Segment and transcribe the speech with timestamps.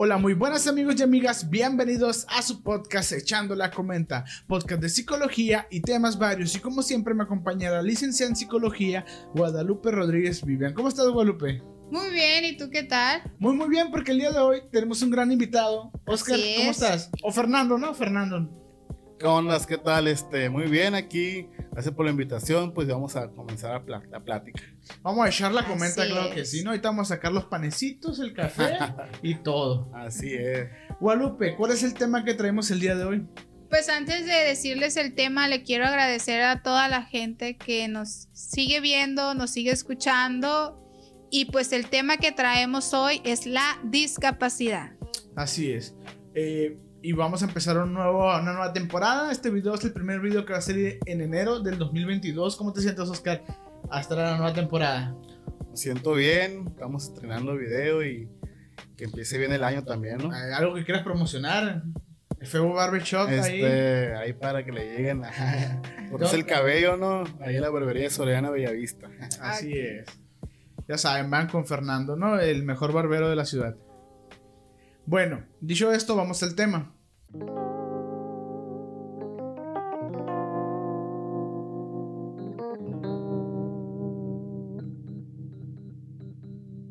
[0.00, 4.88] Hola, muy buenas amigos y amigas, bienvenidos a su podcast Echando la Comenta, podcast de
[4.90, 6.54] psicología y temas varios.
[6.54, 9.04] Y como siempre me acompaña la licenciada en psicología
[9.34, 10.72] Guadalupe Rodríguez Vivian.
[10.72, 11.64] ¿Cómo estás, Guadalupe?
[11.90, 13.22] Muy bien, ¿y tú qué tal?
[13.40, 15.90] Muy, muy bien, porque el día de hoy tenemos un gran invitado.
[16.06, 17.10] Oscar, ¿cómo estás?
[17.24, 17.92] O Fernando, ¿no?
[17.92, 18.48] Fernando.
[19.18, 19.26] ¿Qué
[19.66, 20.06] ¿Qué tal?
[20.06, 21.48] Este, muy bien aquí.
[21.78, 22.74] Gracias por la invitación.
[22.74, 24.60] Pues vamos a comenzar la plática.
[25.00, 26.70] Vamos a echar la comenta, claro que sí, ¿no?
[26.70, 28.78] Ahorita vamos a sacar los panecitos, el café
[29.22, 29.88] y todo.
[29.94, 30.66] Así es.
[30.98, 33.28] Guadalupe, ¿cuál es el tema que traemos el día de hoy?
[33.70, 38.26] Pues antes de decirles el tema, le quiero agradecer a toda la gente que nos
[38.32, 40.84] sigue viendo, nos sigue escuchando.
[41.30, 44.94] Y pues el tema que traemos hoy es la discapacidad.
[45.36, 45.94] Así es.
[46.34, 49.30] Eh, y vamos a empezar un nuevo, una nueva temporada.
[49.30, 52.56] Este video es el primer video que va a salir en enero del 2022.
[52.56, 53.42] ¿Cómo te sientes, Oscar?
[53.90, 55.14] Hasta la nueva temporada.
[55.70, 58.28] Me siento bien, estamos estrenando video y
[58.96, 60.30] que empiece bien el año también, ¿no?
[60.32, 61.82] ¿Algo que quieras promocionar?
[62.40, 64.32] El Febo Barbershop este, ahí.
[64.32, 65.22] para que le lleguen.
[66.20, 67.24] es el cabello, ¿no?
[67.40, 69.08] Ahí en la barbería de Soriana Bellavista.
[69.40, 70.06] Así es.
[70.88, 72.40] Ya saben, van con Fernando, ¿no?
[72.40, 73.76] El mejor barbero de la ciudad.
[75.08, 76.92] Bueno, dicho esto, vamos al tema.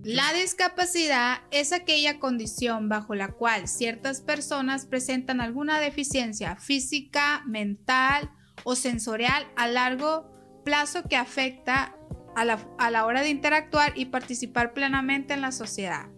[0.04, 8.32] La discapacidad es aquella condición bajo la cual ciertas personas presentan alguna deficiencia física, mental
[8.64, 10.28] o sensorial a largo
[10.66, 11.96] plazo que afecta
[12.36, 16.17] a la, a la hora de interactuar y participar plenamente en la sociedad.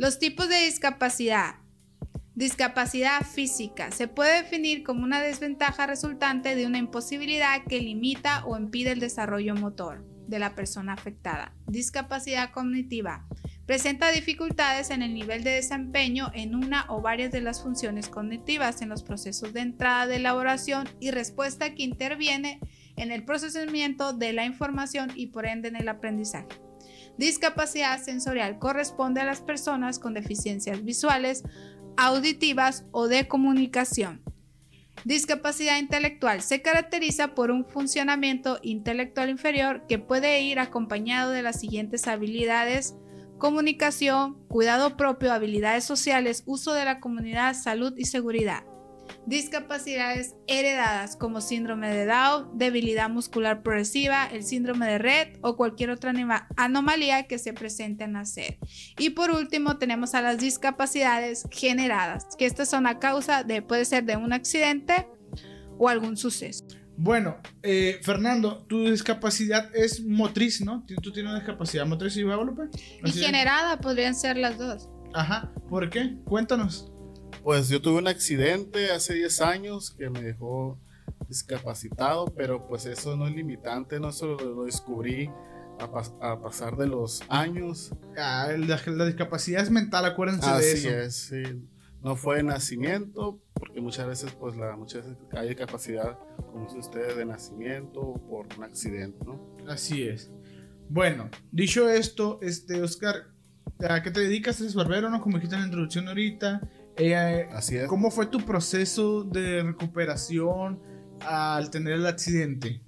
[0.00, 1.56] Los tipos de discapacidad.
[2.34, 8.56] Discapacidad física se puede definir como una desventaja resultante de una imposibilidad que limita o
[8.56, 11.54] impide el desarrollo motor de la persona afectada.
[11.66, 13.26] Discapacidad cognitiva.
[13.66, 18.80] Presenta dificultades en el nivel de desempeño en una o varias de las funciones cognitivas
[18.80, 22.58] en los procesos de entrada de elaboración y respuesta que interviene
[22.96, 26.69] en el procesamiento de la información y por ende en el aprendizaje.
[27.20, 31.42] Discapacidad sensorial corresponde a las personas con deficiencias visuales,
[31.98, 34.22] auditivas o de comunicación.
[35.04, 41.60] Discapacidad intelectual se caracteriza por un funcionamiento intelectual inferior que puede ir acompañado de las
[41.60, 42.94] siguientes habilidades,
[43.36, 48.64] comunicación, cuidado propio, habilidades sociales, uso de la comunidad, salud y seguridad
[49.26, 55.90] discapacidades heredadas como síndrome de Down, debilidad muscular progresiva, el síndrome de Red o cualquier
[55.90, 56.12] otra
[56.56, 58.58] anomalía que se presente en nacer.
[58.98, 63.84] Y por último tenemos a las discapacidades generadas, que estas son a causa de, puede
[63.84, 65.06] ser de un accidente
[65.78, 66.64] o algún suceso.
[67.02, 70.84] Bueno, eh, Fernando, tu discapacidad es motriz, ¿no?
[71.02, 72.64] Tú tienes discapacidad motriz y Guadalupe.
[73.02, 74.90] Y generada podrían ser las dos.
[75.14, 76.18] Ajá, ¿por qué?
[76.26, 76.92] Cuéntanos.
[77.42, 80.78] Pues yo tuve un accidente hace 10 años que me dejó
[81.28, 85.30] discapacitado, pero pues eso no es limitante, no solo lo descubrí
[86.20, 87.92] a, pasar de los años.
[88.16, 90.88] Ah, la, discapacidad es mental, acuérdense de eso.
[90.88, 91.42] Así es, sí.
[92.02, 96.78] No fue de nacimiento, porque muchas veces, pues, la, muchas veces hay discapacidad, como dice
[96.78, 99.56] usted, de nacimiento o por un accidente, ¿no?
[99.68, 100.30] Así es.
[100.88, 103.28] Bueno, dicho esto, este, Oscar,
[103.88, 104.60] ¿a qué te dedicas?
[104.60, 105.20] ¿Eres barbero, no?
[105.20, 106.60] Como dijiste en la introducción ahorita.
[107.02, 107.88] Eh, Así es.
[107.88, 110.78] ¿Cómo fue tu proceso de recuperación
[111.26, 112.82] al tener el accidente?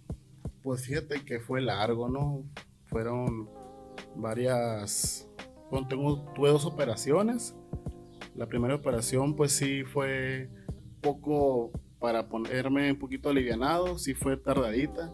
[0.62, 2.44] Pues fíjate que fue largo, ¿no?
[2.88, 3.48] Fueron
[4.14, 5.26] varias...
[5.70, 7.54] Bueno, tengo, tuve dos operaciones.
[8.34, 10.50] La primera operación pues sí fue
[11.00, 15.10] poco para ponerme un poquito alivianado, sí fue tardadita.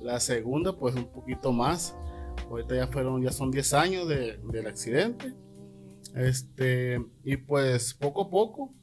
[0.00, 1.94] La segunda pues un poquito más.
[2.48, 5.34] Ahorita ya fueron, ya son 10 años del accidente
[6.14, 8.74] este, y pues poco a poco,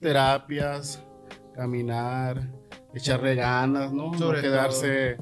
[0.00, 1.02] terapias,
[1.54, 2.50] caminar,
[2.94, 4.12] echarle ganas, ¿no?
[4.12, 5.16] no quedarse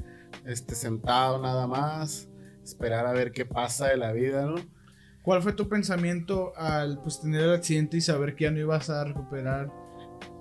[0.45, 2.29] este, sentado nada más,
[2.63, 4.55] esperar a ver qué pasa de la vida, ¿no?
[5.21, 8.91] ¿Cuál fue tu pensamiento al pues, tener el accidente y saber que ya no ibas
[8.91, 9.71] a recuperar,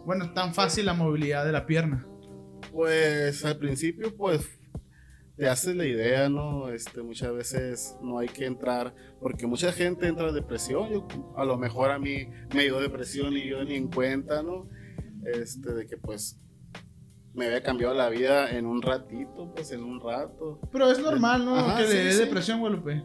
[0.04, 2.06] bueno, tan fácil la movilidad de la pierna?
[2.70, 4.58] Pues al principio, pues
[5.36, 6.68] te haces la idea, ¿no?
[6.68, 11.44] Este, muchas veces no hay que entrar, porque mucha gente entra en depresión, yo, a
[11.44, 14.68] lo mejor a mí me dio depresión y yo ni en cuenta, ¿no?
[15.24, 16.38] Este, de que pues
[17.32, 20.60] me había cambiado la vida en un ratito, pues en un rato.
[20.70, 21.76] Pero es normal, ¿no?
[21.76, 23.04] que le dé depresión, Guadalupe.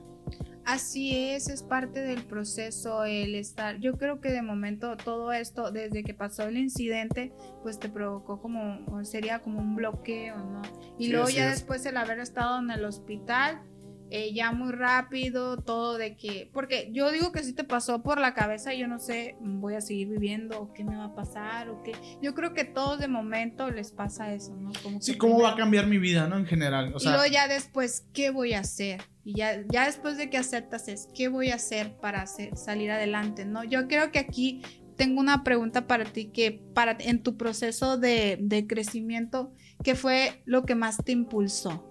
[0.69, 3.79] Así es, es parte del proceso el estar.
[3.79, 7.33] Yo creo que de momento todo esto, desde que pasó el incidente,
[7.63, 10.61] pues te provocó como, sería como un bloqueo, ¿no?
[10.99, 13.63] Y luego ya después el haber estado en el hospital,
[14.11, 18.19] eh, ya muy rápido, todo de que, porque yo digo que si te pasó por
[18.19, 21.69] la cabeza, yo no sé, voy a seguir viviendo, o qué me va a pasar,
[21.69, 21.93] o qué.
[22.21, 24.71] Yo creo que todos de momento les pasa eso, ¿no?
[24.81, 26.37] Como sí, cómo va a cambiar mi vida, ¿no?
[26.37, 26.93] En general.
[26.99, 29.01] y luego ya después, ¿qué voy a hacer?
[29.23, 32.91] Y ya, ya después de que aceptas es, ¿qué voy a hacer para hacer, salir
[32.91, 33.63] adelante, ¿no?
[33.63, 34.63] Yo creo que aquí
[34.95, 39.53] tengo una pregunta para ti que para en tu proceso de, de crecimiento,
[39.83, 41.88] ¿qué fue lo que más te impulsó?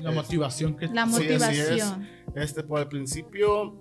[0.00, 2.06] La motivación que La motivación.
[2.34, 3.76] Este, por el principio,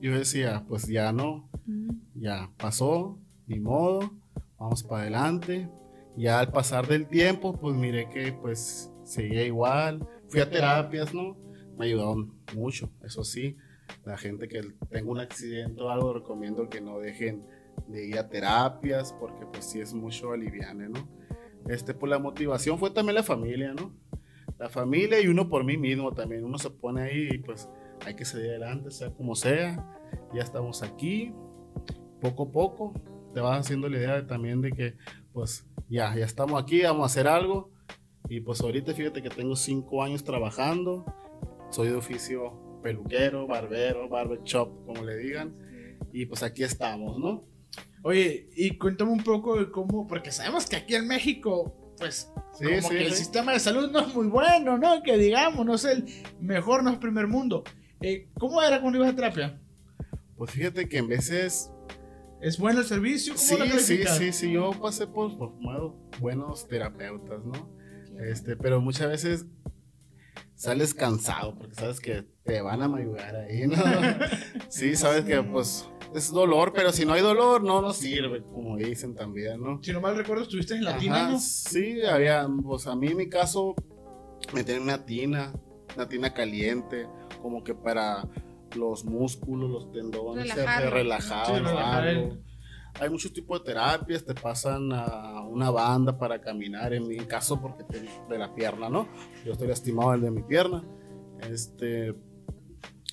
[0.00, 1.50] yo decía, pues ya no,
[2.14, 4.12] ya pasó, ni modo,
[4.58, 5.68] vamos para adelante.
[6.16, 10.06] Ya al pasar del tiempo, pues miré que pues seguía igual.
[10.28, 11.36] Fui a terapias, ¿no?
[11.78, 13.56] Me ayudaron mucho, eso sí
[14.04, 17.44] la gente que tenga un accidente o algo, recomiendo que no dejen
[17.86, 21.08] de ir a terapias, porque pues sí es mucho aliviane, ¿no?
[21.68, 23.94] Este, pues la motivación fue también la familia, ¿no?
[24.62, 26.44] La familia y uno por mí mismo también.
[26.44, 27.68] Uno se pone ahí y pues
[28.06, 29.98] hay que seguir adelante, sea como sea.
[30.32, 31.34] Ya estamos aquí,
[32.20, 32.94] poco a poco.
[33.34, 34.94] Te vas haciendo la idea también de que
[35.32, 37.72] pues ya, ya estamos aquí, vamos a hacer algo.
[38.28, 41.06] Y pues ahorita fíjate que tengo cinco años trabajando.
[41.70, 45.56] Soy de oficio peluquero, barbero, barber shop, como le digan.
[46.12, 47.48] Y pues aquí estamos, ¿no?
[48.04, 52.88] Oye, y cuéntame un poco de cómo, porque sabemos que aquí en México, pues, como
[52.88, 55.02] que el sistema de salud no es muy bueno, ¿no?
[55.04, 56.04] Que digamos, no es el
[56.40, 57.62] mejor, no es primer mundo.
[58.00, 59.60] Eh, ¿Cómo era cuando ibas a terapia?
[60.36, 61.70] Pues fíjate que en veces...
[62.40, 63.36] ¿Es bueno el servicio?
[63.36, 65.52] sí, sí, sí, sí, yo pasé por, por
[66.18, 67.70] buenos terapeutas, ¿no?
[68.18, 69.46] Este, pero muchas veces
[70.56, 73.76] sales cansado porque sabes que te van a mayugar ahí, ¿no?
[74.68, 78.76] sí, sabes que pues es dolor, pero si no hay dolor no nos sirve, como
[78.76, 79.82] dicen también, ¿no?
[79.82, 81.38] Si no mal recuerdo, estuviste en la tina, ¿no?
[81.38, 83.74] Sí, había, pues a mí en mi caso
[84.52, 85.52] me tienen una tina,
[85.96, 87.08] una tina caliente,
[87.40, 88.28] como que para
[88.76, 92.42] los músculos, los tendones, se relajaban
[93.00, 97.60] hay muchos tipos de terapias, te pasan a una banda para caminar, en mi caso
[97.60, 99.08] porque te, de la pierna, ¿no?
[99.44, 100.84] Yo estoy lastimado el de mi pierna.
[101.50, 102.14] Este,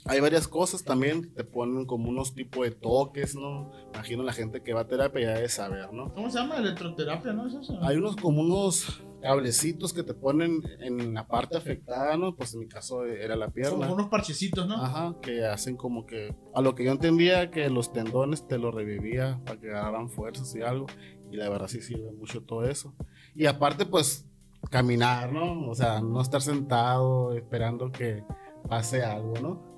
[0.06, 3.72] hay varias cosas también, te ponen como unos tipos de toques, ¿no?
[3.94, 6.14] Imagino la gente que va a terapia ya debe saber, ¿no?
[6.14, 6.58] ¿Cómo se llama?
[6.58, 7.48] Electroterapia, ¿no?
[7.82, 12.36] Hay unos como unos cablecitos que te ponen en la parte afectada, ¿no?
[12.36, 13.88] Pues en mi caso era la pierna.
[13.88, 14.76] Como unos parchecitos, ¿no?
[14.76, 18.72] Ajá, que hacen como que, a lo que yo entendía, que los tendones te lo
[18.72, 20.88] revivía para que agarraran fuerzas y algo.
[21.32, 22.96] Y la verdad sí sirve mucho todo eso.
[23.36, 24.26] Y aparte, pues,
[24.72, 25.70] caminar, ¿no?
[25.70, 28.24] O sea, no estar sentado esperando que
[28.68, 29.69] pase algo, ¿no?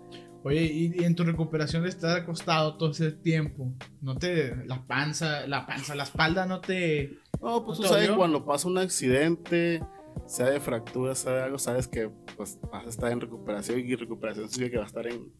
[0.43, 3.71] Oye, y, en tu recuperación de estar acostado todo ese tiempo,
[4.01, 7.19] ¿no te, la panza, la panza, la espalda no te...
[7.41, 9.83] No, pues tú sabes, cuando pasa un accidente,
[10.25, 13.95] sea de fractura, sea de algo, sabes que pues vas a estar en recuperación y
[13.95, 15.31] recuperación significa que va a estar en,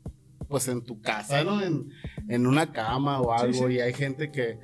[0.48, 1.62] pues en tu casa, ¿no?
[1.62, 1.90] En,
[2.28, 4.60] en una cama o algo, y hay gente que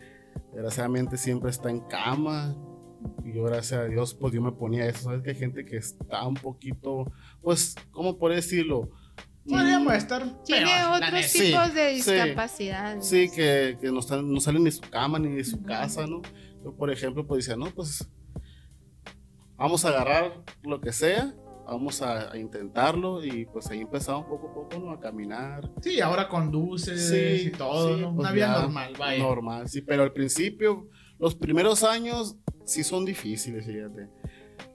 [0.54, 2.56] desgraciadamente siempre está en cama,
[3.24, 5.78] y yo gracias a Dios pues yo me ponía eso, sabes que hay gente que
[5.78, 7.12] está un poquito,
[7.42, 8.92] pues, ¿cómo por decirlo?
[9.48, 10.44] Podríamos estar.
[10.44, 13.08] Tiene otros tipos de discapacidades.
[13.08, 16.22] Sí, que, que no, no, salen ni de su cama ni de su casa, ¿no?
[16.64, 18.10] Yo, por ejemplo, pues decía, no, pues
[19.56, 21.34] vamos a agarrar lo que sea,
[21.66, 24.92] vamos a, intentarlo y pues ahí empezamos poco a poco ¿no?
[24.92, 25.70] a caminar.
[25.82, 28.16] Sí, ahora conduces y todo, ¿no?
[28.16, 29.24] Pues Una vida normal, vaya.
[29.24, 30.88] Normal, sí, pero al principio,
[31.20, 34.10] los primeros años sí son difíciles, fíjate.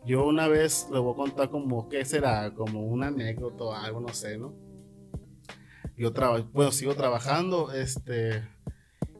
[0.04, 2.52] Yo una vez le voy a contar como, ¿qué será?
[2.54, 4.54] Como una anécdota o algo, no sé, ¿no?
[5.96, 8.42] Yo trabajo, bueno, sigo trabajando, este,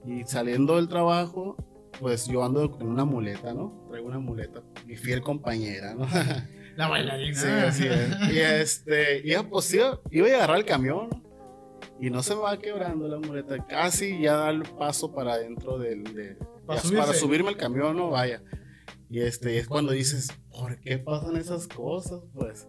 [0.05, 1.57] y saliendo del trabajo,
[2.01, 3.87] pues yo ando con una muleta, ¿no?
[3.89, 6.07] Traigo una muleta, mi fiel compañera, ¿no?
[6.77, 7.39] La bailarina.
[7.39, 8.33] Sí, así es.
[8.33, 11.11] Y este, y pues iba, iba a agarrar el camión,
[12.01, 15.79] y no se me va quebrando la muleta, casi ya da el paso para adentro
[15.79, 18.43] del, de, para, para subirme al camión, no vaya.
[19.09, 20.29] Y este, es cuando dices,
[20.63, 22.21] ¿por qué pasan esas cosas?
[22.33, 22.69] Pues,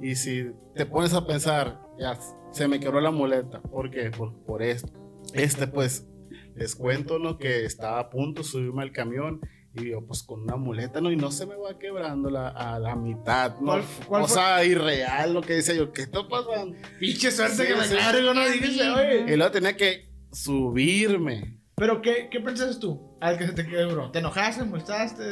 [0.00, 2.18] y si te pones a pensar, ya,
[2.52, 4.10] se me quebró la muleta, ¿por qué?
[4.10, 4.92] Por, por esto.
[5.32, 6.06] Este, pues,
[6.54, 7.38] les cuento, ¿no?
[7.38, 9.40] Que estaba a punto de subirme al camión
[9.74, 11.10] y yo, pues, con una muleta, ¿no?
[11.10, 13.66] Y no se me va quebrando la, a la mitad, ¿no?
[13.66, 16.76] ¿Cuál, cuál Cosa irreal, lo que decía yo, ¿qué está pasando?
[16.98, 18.42] Pinche suerte que me cargo, ¿no?
[18.42, 19.32] oye.
[19.32, 21.58] Y luego tenía que subirme.
[21.76, 24.10] ¿Pero qué, qué pensaste tú al que se te quebró?
[24.10, 25.24] ¿Te enojaste, molestaste?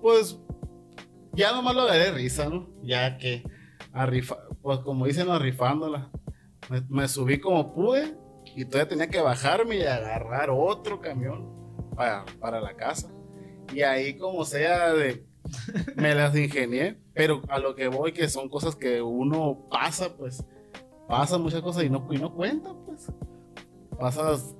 [0.00, 0.38] pues
[1.36, 2.68] ya nomás lo de risa, ¿no?
[2.82, 3.44] Ya que,
[4.62, 6.10] pues como dicen, arrifándola.
[6.68, 8.16] Me, me, subí como pude
[8.56, 11.48] y todavía tenía que bajarme y agarrar otro camión
[11.94, 13.08] para, para la casa.
[13.72, 15.24] Y ahí como sea de...
[15.94, 20.44] Me las ingenié, pero a lo que voy que son cosas que uno pasa, pues
[21.06, 23.12] pasa muchas cosas y no, y no cuenta, pues.
[23.98, 24.56] Pasas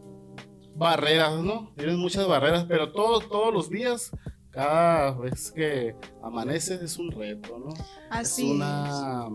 [0.74, 1.72] barreras, ¿no?
[1.76, 4.10] Tienes muchas barreras, pero todos, todos los días,
[4.56, 7.74] cada vez que amaneces es un reto, ¿no?
[8.08, 9.28] Así es una...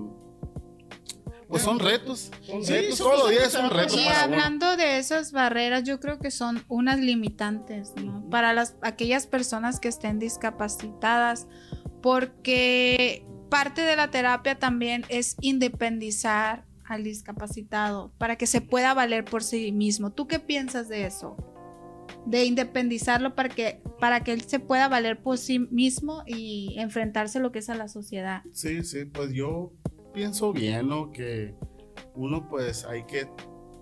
[1.48, 4.10] Pues son retos, son Sí, retos, todos los días es un reto Y uno.
[4.16, 8.28] hablando de esas barreras, yo creo que son unas limitantes, ¿no?
[8.32, 11.48] Para las, aquellas personas que estén discapacitadas,
[12.02, 19.24] porque parte de la terapia también es independizar al discapacitado para que se pueda valer
[19.24, 20.12] por sí mismo.
[20.14, 21.36] ¿Tú qué piensas de eso?
[22.26, 27.40] De independizarlo para que, para que él se pueda valer por sí mismo y enfrentarse
[27.40, 28.44] a lo que es a la sociedad.
[28.52, 29.74] Sí, sí, pues yo
[30.14, 31.12] pienso bien, ¿no?
[31.12, 31.56] Que
[32.16, 33.28] uno pues hay que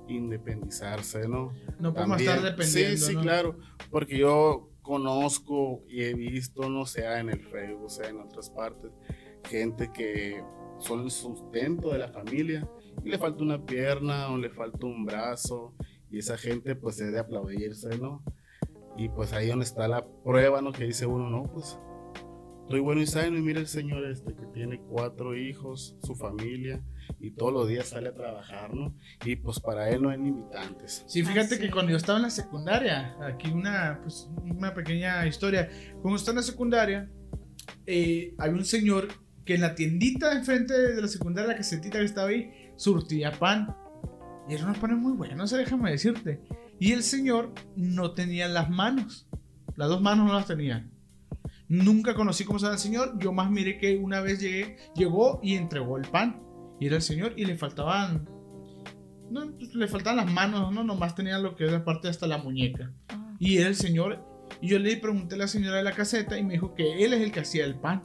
[0.08, 1.54] independizarse, ¿no?
[1.80, 2.98] No podemos estar dependiendo.
[2.98, 3.22] Sí, sí, ¿no?
[3.22, 8.50] claro, porque yo conozco y he visto, no sea en el Facebook, sea en otras
[8.50, 8.92] partes,
[9.48, 10.44] gente que
[10.80, 12.68] son el sustento de la familia
[13.04, 15.76] y le falta una pierna o le falta un brazo
[16.12, 18.24] y esa gente pues es de aplaudirse, ¿no?
[18.98, 20.72] Y pues ahí donde está la prueba, ¿no?
[20.72, 21.80] Que dice uno, no, pues
[22.64, 26.84] estoy bueno y sano y mira el señor este que tiene cuatro hijos, su familia
[27.20, 28.96] y todos los días sale a trabajar, ¿no?
[29.26, 31.04] Y pues para él no hay limitantes.
[31.08, 35.70] Sí, fíjate que cuando yo estaba en la secundaria, aquí una, pues, una pequeña historia.
[36.02, 37.10] Cuando estaba en la secundaria,
[37.86, 39.08] eh, había un señor
[39.46, 43.76] que en la tiendita enfrente de la secundaria, la casetita que estaba ahí, surtía pan.
[44.50, 46.42] Y eran unos panes muy buenos, déjame decirte.
[46.80, 49.28] Y el señor no tenía las manos.
[49.76, 50.90] Las dos manos no las tenía.
[51.68, 53.20] Nunca conocí cómo llama el señor.
[53.20, 56.42] Yo más miré que una vez llegué, llegó y entregó el pan.
[56.80, 58.28] Y era el señor y le faltaban
[59.30, 62.38] no, pues, le faltaban las manos, no, nomás tenía lo que era parte hasta la
[62.38, 62.92] muñeca.
[63.38, 64.26] Y era el señor,
[64.62, 67.14] y yo le pregunté a la señora de la caseta y me dijo que él
[67.14, 68.04] es el que hacía el pan.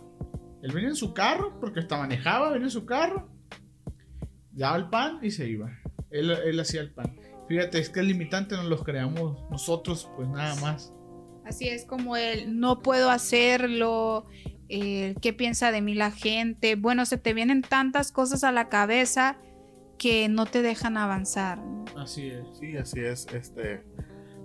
[0.63, 3.29] Él venía en su carro, porque hasta manejaba, venía en su carro,
[4.53, 5.71] daba el pan y se iba.
[6.15, 7.15] Él, él hacía el pan.
[7.49, 10.93] Fíjate, es que el limitante no los creamos nosotros, pues nada más.
[11.45, 14.25] Así es como el no puedo hacerlo,
[14.69, 16.75] el qué piensa de mí la gente.
[16.77, 19.37] Bueno, se te vienen tantas cosas a la cabeza
[19.99, 21.61] que no te dejan avanzar.
[21.97, 22.45] Así es.
[22.59, 23.27] Sí, así es.
[23.35, 23.85] Este,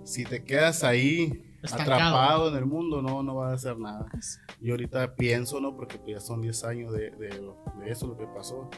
[0.04, 1.92] si te quedas ahí Estancado.
[1.94, 4.06] atrapado en el mundo, no, no vas a hacer nada.
[4.12, 5.74] Así- Y ahorita pienso, ¿no?
[5.74, 8.68] Porque pues, ya son 10 años de, de, de eso, lo que pasó.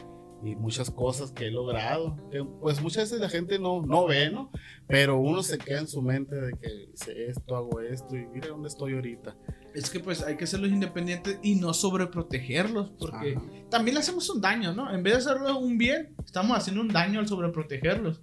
[0.43, 2.17] Y muchas cosas que he logrado.
[2.29, 4.51] Que, pues muchas veces la gente no, no ve, ¿no?
[4.87, 8.49] Pero uno se queda en su mente de que hice esto, hago esto y mira
[8.49, 9.35] dónde estoy ahorita.
[9.73, 13.45] Es que pues hay que hacerlos independientes y no sobreprotegerlos, porque Ajá.
[13.69, 14.93] también le hacemos un daño, ¿no?
[14.93, 18.21] En vez de hacerlo un bien, estamos haciendo un daño al sobreprotegerlos.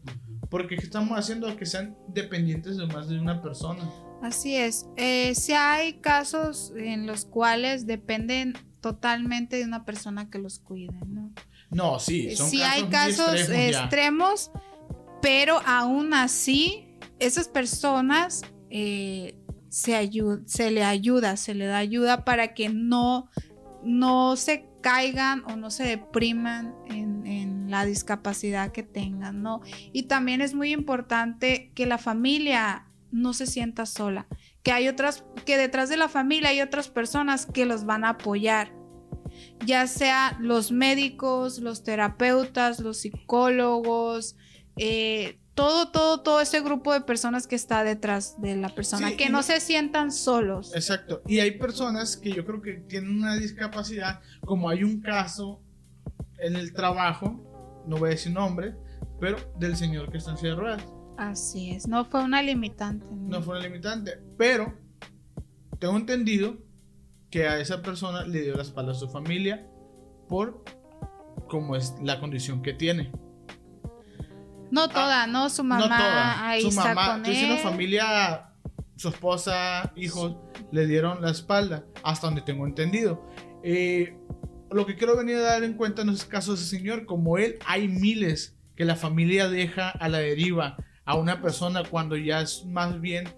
[0.50, 3.88] Porque estamos haciendo que sean dependientes de más de una persona.
[4.20, 4.86] Así es.
[4.96, 10.98] Eh, si hay casos en los cuales dependen totalmente de una persona que los cuide,
[11.06, 11.32] ¿no?
[11.70, 14.50] No, sí, son sí casos hay casos extremos
[15.20, 16.86] pero aún así,
[17.18, 19.36] esas personas eh,
[19.68, 19.90] se
[20.70, 23.28] le ayuda, se le da ayuda para que no,
[23.84, 29.60] no se caigan o no se depriman en, en la discapacidad que tengan, ¿no?
[29.92, 34.26] Y también es muy importante que la familia no se sienta sola,
[34.62, 38.10] que hay otras, que detrás de la familia hay otras personas que los van a
[38.10, 38.79] apoyar
[39.66, 44.36] ya sea los médicos, los terapeutas, los psicólogos,
[44.76, 49.16] eh, todo, todo, todo ese grupo de personas que está detrás de la persona, Sí,
[49.16, 50.74] que no no- se sientan solos.
[50.74, 51.22] Exacto.
[51.26, 55.60] Y hay personas que yo creo que tienen una discapacidad, como hay un caso
[56.38, 58.74] en el trabajo, no voy a decir nombre,
[59.20, 60.84] pero del señor que está en silla de ruedas.
[61.18, 63.04] Así es, no fue una limitante.
[63.14, 64.72] No fue una limitante, pero
[65.78, 66.56] tengo entendido
[67.30, 69.66] que a esa persona le dio la espalda a su familia
[70.28, 70.64] por
[71.48, 73.12] cómo es la condición que tiene.
[74.70, 76.48] No toda, no su mamá no toda.
[76.48, 77.58] ahí Su está mamá, con él.
[77.58, 78.52] familia,
[78.96, 80.36] su esposa, hijos,
[80.70, 83.26] le dieron la espalda, hasta donde tengo entendido.
[83.64, 84.16] Eh,
[84.70, 87.36] lo que quiero venir a dar en cuenta en esos casos de ese señor, como
[87.38, 92.40] él, hay miles que la familia deja a la deriva a una persona cuando ya
[92.40, 93.28] es más bien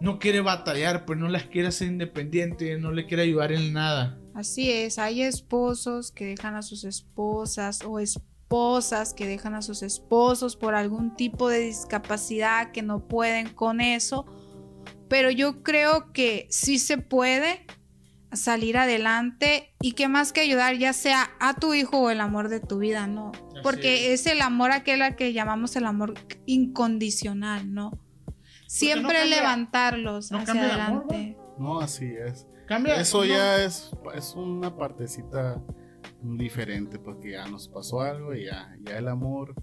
[0.00, 4.18] no quiere batallar, pues no las quiere hacer independiente, no le quiere ayudar en nada.
[4.34, 9.82] Así es, hay esposos que dejan a sus esposas o esposas que dejan a sus
[9.82, 14.26] esposos por algún tipo de discapacidad que no pueden con eso.
[15.08, 17.66] Pero yo creo que sí se puede
[18.32, 22.48] salir adelante y que más que ayudar ya sea a tu hijo o el amor
[22.48, 23.32] de tu vida, ¿no?
[23.32, 24.26] Así Porque es.
[24.26, 26.14] el amor aquel al que llamamos el amor
[26.46, 27.98] incondicional, ¿no?
[28.68, 31.38] Siempre levantarlos no hacia amor, adelante.
[31.58, 32.46] No, así es.
[32.66, 33.00] Cambia.
[33.00, 35.60] Eso no, ya es, es una partecita
[36.22, 39.54] diferente, porque ya nos pasó algo y ya, ya el amor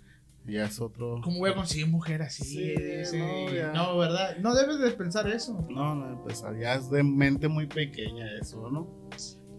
[0.48, 1.22] Ya es otro.
[1.24, 2.44] ¿Cómo voy a conseguir mujer así?
[2.44, 4.38] Sí, Ese- no, ¿verdad?
[4.38, 5.66] No debes de pensar eso.
[5.70, 9.10] No, no, pues ya es de mente muy pequeña eso, ¿no?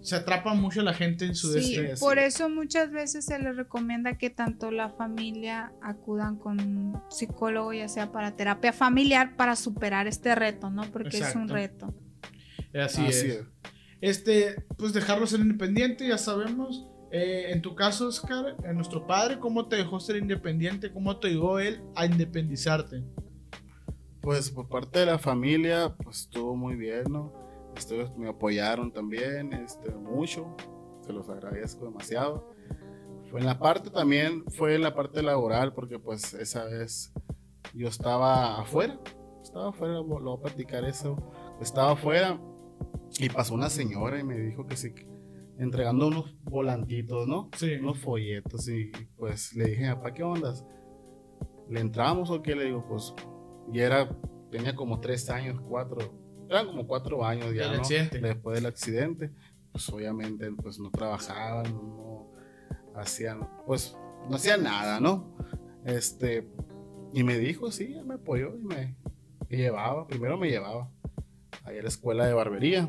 [0.06, 4.16] Se atrapa mucho la gente en su Sí, por eso muchas veces se les recomienda
[4.16, 10.06] que tanto la familia acudan con un psicólogo, ya sea para terapia familiar, para superar
[10.06, 10.82] este reto, ¿no?
[10.92, 11.92] Porque es un reto.
[12.72, 13.40] Así, es.
[14.00, 16.86] Este, pues dejarlo ser independiente, ya sabemos.
[17.10, 20.92] Eh, en tu caso, Oscar, en nuestro padre, ¿cómo te dejó ser independiente?
[20.92, 23.02] ¿Cómo te ayudó él a independizarte?
[24.20, 27.45] Pues por parte de la familia, pues estuvo muy bien, ¿no?
[27.76, 30.56] Este, me apoyaron también, este, mucho.
[31.02, 32.50] Se los agradezco demasiado.
[33.30, 37.12] Fue en la parte también, fue en la parte laboral, porque pues esa vez
[37.74, 38.98] yo estaba afuera.
[39.42, 41.16] Estaba afuera, lo voy a platicar eso.
[41.60, 42.40] Estaba afuera
[43.18, 44.92] y pasó una señora y me dijo que sí,
[45.58, 47.50] entregando unos volantitos, ¿no?
[47.56, 47.74] Sí.
[47.74, 50.54] unos folletos y pues le dije, papá, ¿qué onda?
[51.68, 52.54] ¿Le entramos o qué?
[52.54, 53.14] Le digo, pues,
[53.72, 54.08] y era,
[54.50, 55.98] tenía como tres años, cuatro,
[56.48, 57.78] eran como cuatro años ya, ¿no?
[57.78, 58.20] accidente.
[58.20, 59.30] Después del accidente,
[59.72, 62.32] pues obviamente, pues no trabajaban, no
[62.94, 63.96] hacían, pues,
[64.28, 65.36] no hacían nada, ¿no?
[65.84, 66.48] Este,
[67.12, 68.96] y me dijo, sí, me apoyó y me,
[69.48, 70.90] me llevaba, primero me llevaba
[71.64, 72.88] ahí a la escuela de barbería,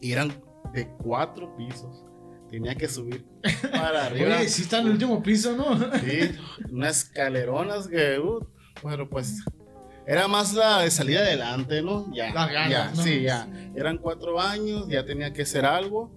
[0.00, 0.32] y eran
[0.72, 2.04] de cuatro pisos.
[2.48, 3.24] Tenía que subir
[3.70, 4.38] para arriba.
[4.38, 5.78] Oye, sí está en el último piso, ¿no?
[6.00, 6.36] Sí,
[6.70, 8.44] unas escaleronas que, uh,
[8.82, 9.44] bueno, pues
[10.10, 12.12] era más la de salir adelante, ¿no?
[12.12, 13.00] Ya, Las ganas, ya, ¿no?
[13.00, 13.48] sí, ya.
[13.76, 16.10] Eran cuatro años, ya tenía que hacer algo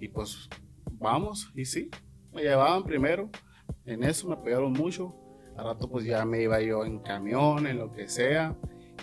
[0.00, 0.48] y pues
[0.94, 1.88] vamos, y sí,
[2.32, 3.30] me llevaban primero,
[3.84, 5.14] en eso me apoyaron mucho.
[5.56, 8.56] Al rato pues ya me iba yo en camión, en lo que sea,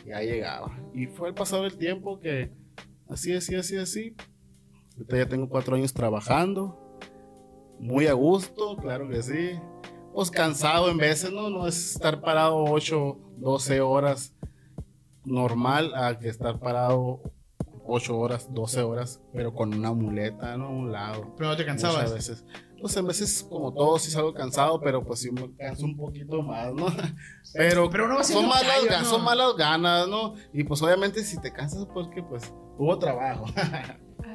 [0.05, 0.77] y ya llegaba.
[0.93, 2.51] Y fue el pasado del tiempo que
[3.07, 4.15] así, así, así, así.
[4.97, 6.99] Ahorita ya tengo cuatro años trabajando,
[7.79, 9.51] muy a gusto, claro que sí.
[10.13, 11.49] Pues cansado en veces, ¿no?
[11.49, 14.33] No es estar parado 8, 12 horas
[15.25, 17.21] normal a que estar parado
[17.87, 20.65] 8 horas, 12 horas, pero con una muleta, ¿no?
[20.65, 21.33] A un lado.
[21.37, 22.13] Pero no te Muchas cansabas.
[22.13, 22.43] veces.
[22.81, 26.41] Pues en veces, como todos, sí salgo cansado, pero pues sí me canso un poquito
[26.41, 26.87] más, ¿no?
[27.53, 29.05] Pero, Pero no son, un más las, callo, ga- ¿no?
[29.09, 30.33] son más las ganas, ¿no?
[30.53, 33.45] Y pues obviamente si te cansas, porque pues hubo trabajo.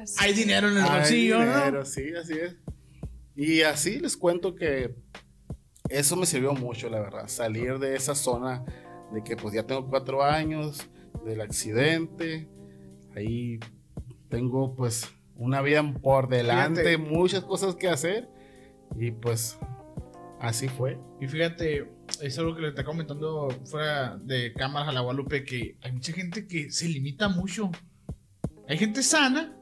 [0.01, 0.15] Así.
[0.19, 1.85] Hay dinero en el Hay bolsillo, dinero, ¿no?
[1.85, 2.55] Sí, así es.
[3.35, 4.95] Y así les cuento que
[5.89, 7.27] eso me sirvió mucho, la verdad.
[7.27, 8.63] Salir de esa zona
[9.13, 10.89] de que pues ya tengo cuatro años
[11.25, 12.47] del accidente.
[13.15, 13.59] Ahí
[14.29, 16.97] tengo pues una vida por delante, Fíjate.
[16.97, 18.29] muchas cosas que hacer.
[18.97, 19.57] Y pues
[20.39, 20.97] así fue.
[21.19, 21.89] Y fíjate,
[22.21, 26.13] es algo que le está comentando fuera de cámaras a la Guadalupe, que hay mucha
[26.13, 27.71] gente que se limita mucho.
[28.67, 29.55] Hay gente sana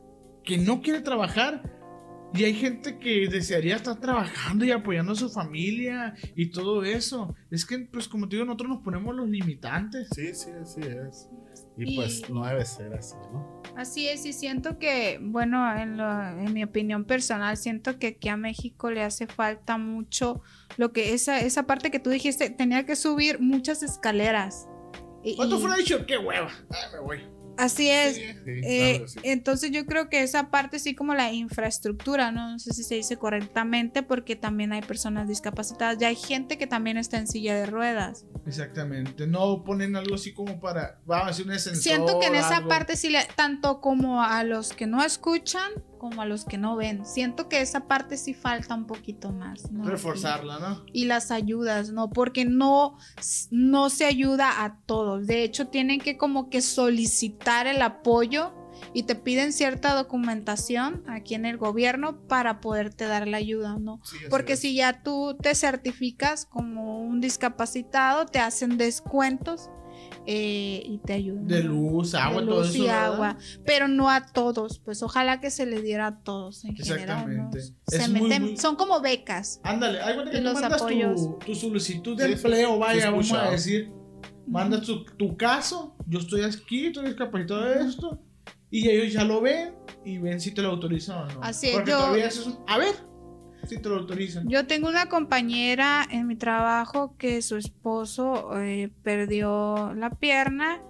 [0.44, 1.79] que no quiere trabajar
[2.34, 7.36] y hay gente que desearía estar trabajando y apoyando a su familia y todo eso.
[7.50, 10.08] Es que, pues como te digo, nosotros nos ponemos los limitantes.
[10.16, 11.28] Sí, sí, así es.
[11.78, 13.62] Y, Y- pues no debe ser así, ¿no?
[13.78, 18.28] Así es, y siento que, bueno, en, lo- en mi opinión personal, siento que aquí
[18.30, 20.42] a México le hace falta mucho
[20.78, 24.68] lo que esa, esa parte que tú dijiste, tenía que subir muchas escaleras.
[25.24, 26.06] Y- ¿Cuánto dicho?
[26.06, 26.50] ¡Qué hueva!
[26.70, 27.39] Ay, me voy.
[27.60, 28.16] Así es.
[28.16, 29.20] Sí, Eh, claro que sí.
[29.24, 32.52] Entonces yo creo que esa parte sí como la infraestructura, ¿no?
[32.52, 36.68] No sé si se dice correctamente porque también hay personas discapacitadas, ya hay gente que
[36.68, 38.26] también está en silla de ruedas.
[38.48, 39.28] Exactamente.
[39.28, 41.00] No ponen algo así como para.
[41.06, 41.84] Vamos a decir un ascensor.
[41.84, 42.70] Siento que en esa algo.
[42.70, 46.76] parte sí le, tanto como a los que no escuchan como a los que no
[46.76, 49.84] ven, siento que esa parte sí falta un poquito más, ¿no?
[49.84, 50.84] Reforzarla, ¿no?
[50.92, 52.10] y las ayudas, ¿no?
[52.10, 52.98] Porque no,
[53.52, 55.28] no se ayuda a todos.
[55.28, 58.54] De hecho, tienen que como que solicitar el apoyo
[58.94, 64.00] y te piden cierta documentación aquí en el gobierno para poderte dar la ayuda, ¿no?
[64.04, 64.62] Sí, Porque es.
[64.62, 69.70] si ya tú te certificas como un discapacitado, te hacen descuentos
[70.32, 71.48] eh, y te ayudan.
[71.48, 71.74] De ¿no?
[71.74, 72.78] luz, agua, de todo luz eso.
[72.78, 73.06] y ¿verdad?
[73.14, 77.26] agua, pero no a todos, pues ojalá que se le diera a todos en general,
[77.36, 77.50] ¿no?
[77.50, 77.62] Exactamente.
[77.88, 79.60] Se Es muy, meten, muy- son como becas.
[79.64, 81.40] Ándale, hay cuenta que tú los mandas tu, apoyos.
[81.44, 83.92] tu solicitud de Sí, empleo, vaya, vamos a decir.
[84.46, 88.22] Mandas tu, tu caso, yo estoy aquí, estoy discapacitado de esto,
[88.70, 89.74] y ellos ya lo ven
[90.06, 91.40] y ven si te lo autorizan o no.
[91.44, 92.94] Así es, Porque yo- todavía eso es un- A ver
[93.68, 94.48] te lo autorizan.
[94.48, 100.82] Yo tengo una compañera en mi trabajo que su esposo eh, perdió la pierna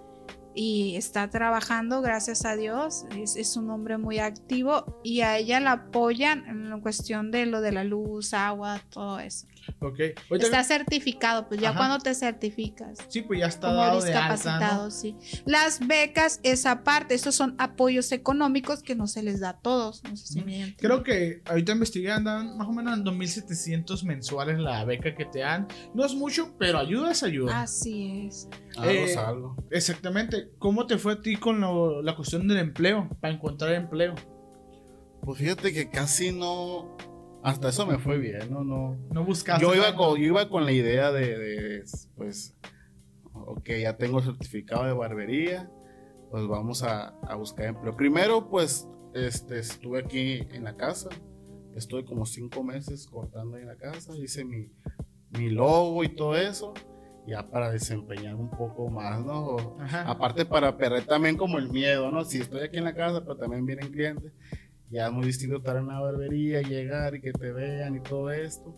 [0.54, 3.04] y está trabajando, gracias a Dios.
[3.16, 7.46] Es, es un hombre muy activo y a ella la apoyan en la cuestión de
[7.46, 9.46] lo de la luz, agua, todo eso.
[9.80, 10.00] Ok.
[10.30, 12.98] Está certificado, pues ya cuando te certificas.
[13.08, 15.16] Sí, pues ya está dado de alta, sí.
[15.44, 20.02] Las becas, esa parte, estos son apoyos económicos que no se les da a todos.
[20.04, 24.84] No sé si Creo que ahorita investigué, andan más o menos en 2.700 mensuales la
[24.84, 25.68] beca que te dan.
[25.94, 27.62] No es mucho, pero ayuda es ayuda.
[27.62, 28.48] Así es.
[28.76, 29.56] Algo es algo.
[29.70, 30.50] Exactamente.
[30.58, 31.60] ¿Cómo te fue a ti con
[32.04, 33.08] la cuestión del empleo?
[33.20, 34.14] Para encontrar empleo.
[35.22, 36.96] Pues fíjate que casi no
[37.42, 38.64] hasta eso me fue bien, ¿no?
[38.64, 39.64] No, no buscaste.
[39.64, 41.82] Yo iba, con, yo iba con la idea de,
[42.16, 42.56] pues,
[43.32, 45.70] ok, ya tengo certificado de barbería,
[46.30, 47.96] pues vamos a, buscar empleo.
[47.96, 51.08] Primero, pues, este, estuve aquí en la casa,
[51.74, 54.70] estuve como cinco meses cortando en la casa, hice mi,
[55.30, 56.74] mi logo y todo eso,
[57.26, 59.78] ya para desempeñar un poco más, ¿no?
[60.04, 62.24] Aparte para perder también como el miedo, ¿no?
[62.24, 64.32] Si estoy aquí en la casa, pero también vienen clientes
[64.90, 68.74] ya muy distinto estar en la barbería, llegar y que te vean y todo esto.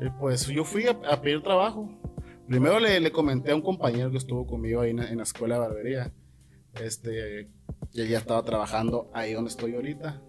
[0.00, 1.88] Eh, pues yo fui a, pedir trabajo.
[2.48, 5.60] Primero le, le, comenté a un compañero que estuvo conmigo ahí en, la escuela de
[5.60, 6.12] barbería.
[6.80, 7.48] Este,
[7.92, 10.20] que ya estaba trabajando ahí donde estoy ahorita.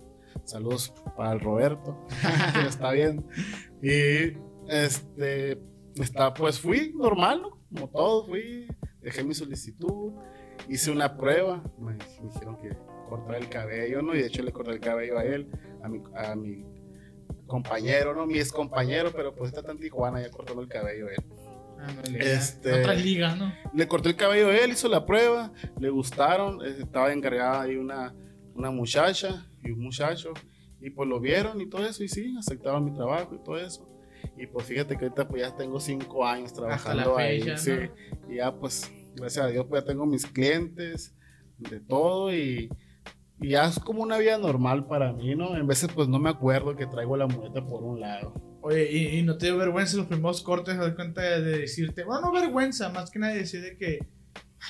[0.44, 2.06] Saludos para el Roberto,
[2.54, 3.26] que está bien.
[3.82, 4.38] Y
[4.70, 5.60] este,
[5.96, 7.60] está, pues fui normal, ¿no?
[7.74, 8.68] Como todo, fui,
[9.02, 10.14] dejé mi solicitud,
[10.70, 11.64] hice una prueba.
[11.80, 14.16] me dijeron que cortar el cabello, ¿no?
[14.16, 15.48] Y de hecho le corté el cabello a él,
[15.84, 16.66] a mi, a mi
[17.48, 18.26] compañero, ¿no?
[18.26, 22.16] Mi ex compañero, pero pues está tan Tijuana ya cortando el cabello a él.
[22.20, 23.54] este, otra liga, ¿no?
[23.74, 28.16] Le corté el cabello a él, hizo la prueba, le gustaron, estaba encargada ahí una,
[28.56, 30.34] una muchacha y un muchacho,
[30.82, 33.88] y pues lo vieron y todo eso, y sí, aceptaron mi trabajo y todo eso.
[34.38, 37.72] Y pues fíjate que ahorita pues ya tengo cinco años trabajando ahí, sí,
[38.28, 41.16] y ya pues, gracias a Dios pues ya tengo mis clientes
[41.58, 42.70] de todo y
[43.40, 45.56] y ya es como una vida normal para mí, ¿no?
[45.56, 48.34] En veces pues no me acuerdo que traigo la muleta por un lado.
[48.62, 50.80] Oye, ¿y, no te dio vergüenza los primeros cortes?
[50.80, 52.04] ¿Te cuenta de, decirte?
[52.04, 54.00] Bueno, no vergüenza, más que nada decir de que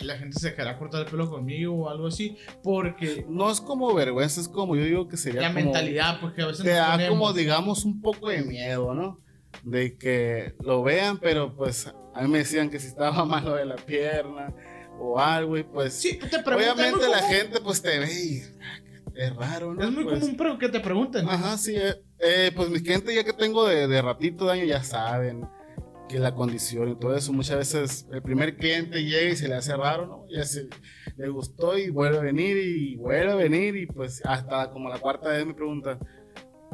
[0.01, 3.25] la gente se dejará cortar el pelo conmigo o algo así, porque...
[3.30, 6.65] No es como vergüenza, es como yo digo que sería La mentalidad, porque a veces...
[6.65, 9.21] Te da como, digamos, un poco de miedo, ¿no?
[9.63, 13.65] De que lo vean, pero pues a mí me decían que si estaba malo de
[13.65, 14.54] la pierna
[14.99, 18.41] o algo y pues sí, te obviamente la gente pues te ve y
[19.15, 19.84] es raro, ¿no?
[19.84, 21.27] Es muy pues común pero que te pregunten.
[21.27, 24.65] Ajá, sí, eh, eh, pues mi gente ya que tengo de, de ratito de año
[24.65, 25.47] ya saben
[26.08, 29.55] que la condición y todo eso, muchas veces el primer cliente llega y se le
[29.55, 30.25] hace raro, ¿no?
[30.29, 30.67] Ya se
[31.17, 34.99] le gustó y vuelve a venir y vuelve a venir y pues hasta como la
[34.99, 35.97] cuarta vez me pregunta,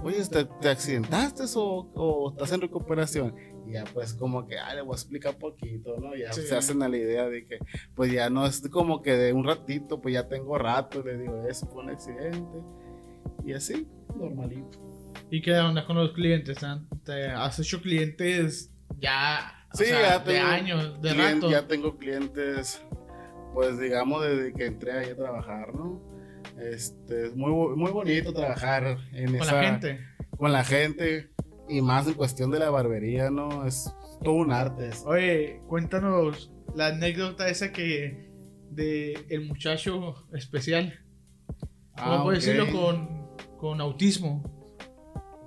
[0.03, 3.36] oye, ¿te, te accidentaste o, o, estás en recuperación?
[3.67, 6.15] Y ya pues como que, ah, le voy a explicar poquito, ¿no?
[6.15, 7.60] Ya se hacen a la idea de que
[7.95, 11.45] pues ya no es como que de un ratito, pues ya tengo rato, le digo,
[11.47, 12.60] eso fue un accidente.
[13.45, 14.80] Y así, normalito.
[15.30, 16.60] ¿Y qué onda con los clientes?
[17.04, 21.50] ¿Te has hecho clientes ya, sí, ya de años, de rato?
[21.50, 22.82] Ya tengo clientes,
[23.54, 26.02] pues digamos, desde que entré ahí a trabajar, ¿no?
[26.60, 30.00] Este, es muy, muy bonito trabajar en con la gente.
[30.38, 31.32] Con la gente
[31.71, 33.65] y más en cuestión de la barbería, ¿no?
[33.65, 34.89] Es todo un arte.
[35.05, 38.29] Oye, cuéntanos la anécdota esa que
[38.69, 40.99] de el muchacho especial.
[41.97, 44.43] ¿Cómo ah, puedes decirlo con, con autismo?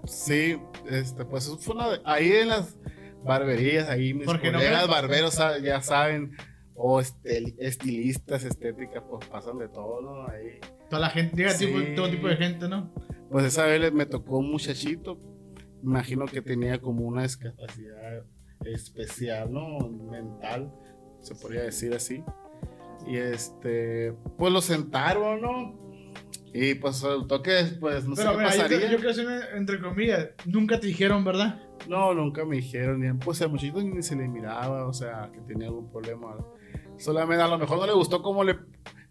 [0.06, 0.58] Sí,
[0.90, 2.76] este, pues fue una ahí en las
[3.24, 6.36] barberías, ahí mis colegas barberos ya saben,
[6.74, 10.26] o estilistas, estéticas, pues pasan de todo, ¿no?
[10.26, 10.60] Ahí
[10.90, 12.92] Toda la gente, llega todo tipo de gente, ¿no?
[13.30, 15.18] Pues esa vez me tocó un muchachito,
[15.84, 18.24] imagino que tenía como una discapacidad
[18.64, 19.78] especial, ¿no?
[19.88, 20.72] Mental,
[21.20, 22.24] se podría decir así.
[23.06, 25.84] Y este, pues lo sentaron, ¿no?
[26.52, 28.80] Y pues resultó que pues no sé qué pasaría.
[28.88, 31.60] Yo, yo creo entre comillas, nunca te dijeron, ¿verdad?
[31.88, 33.18] No, nunca me dijeron.
[33.18, 36.36] Pues el muchachito ni se le miraba, o sea, que tenía algún problema.
[36.96, 38.56] Solamente a lo mejor no le gustó cómo le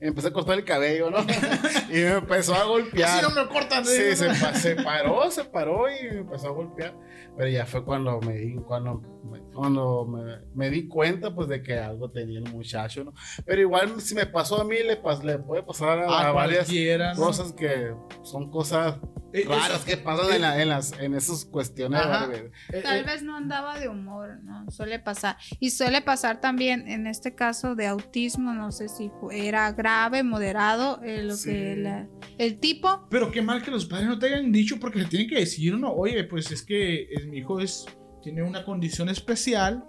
[0.08, 1.20] empecé a cortar el cabello, ¿no?
[1.90, 3.10] y me empezó a golpear.
[3.10, 3.86] Así no me cortan.
[3.86, 6.96] Sí, se, se, paró, se paró y me empezó a golpear.
[7.38, 9.02] Pero ya fue cuando me di, cuando,
[9.54, 13.14] cuando me, me, di cuenta, pues, de que algo tenía el muchacho, ¿no?
[13.46, 16.70] Pero igual, si me pasó a mí, le, le puede pasar a, varias
[17.16, 22.02] cosas que son cosas eh, raras que pasan en, en, las, en esas cuestiones.
[22.72, 24.70] Eh, Tal eh, vez no andaba de humor, ¿no?
[24.70, 25.38] Suele pasar.
[25.60, 31.00] Y suele pasar también, en este caso de autismo, no sé si era grave, moderado,
[31.04, 33.08] lo que el tipo.
[33.10, 35.78] Pero qué mal que los padres no te hayan dicho porque se tienen que decir,
[35.78, 35.92] ¿no?
[35.92, 37.86] Oye, pues es que mi hijo es,
[38.22, 39.84] tiene una condición especial.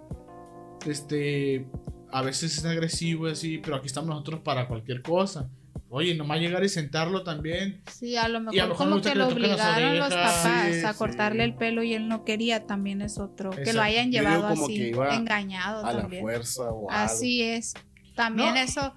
[0.85, 1.67] Este,
[2.11, 5.49] a veces es agresivo así, pero aquí estamos nosotros para cualquier cosa.
[5.95, 7.81] Oye, nomás llegar y sentarlo también.
[7.89, 10.83] Sí, a lo Y a mejor lo mejor como que lo obligaron los papás Sí,
[10.85, 10.97] a sí.
[10.97, 13.51] cortarle el pelo y él no quería, también es otro.
[13.51, 16.21] Que lo hayan llevado como que así, iba engañado A la también.
[16.21, 16.91] fuerza o algo.
[16.91, 17.73] Así es.
[18.13, 18.59] También No.
[18.59, 18.93] eso.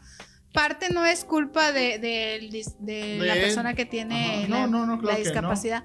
[0.53, 2.41] Parte no es culpa de, de
[2.81, 3.41] De la él.
[3.43, 4.49] persona que tiene Ajá.
[4.49, 5.31] la, No, no, no, claro la que no.
[5.31, 5.85] discapacidad.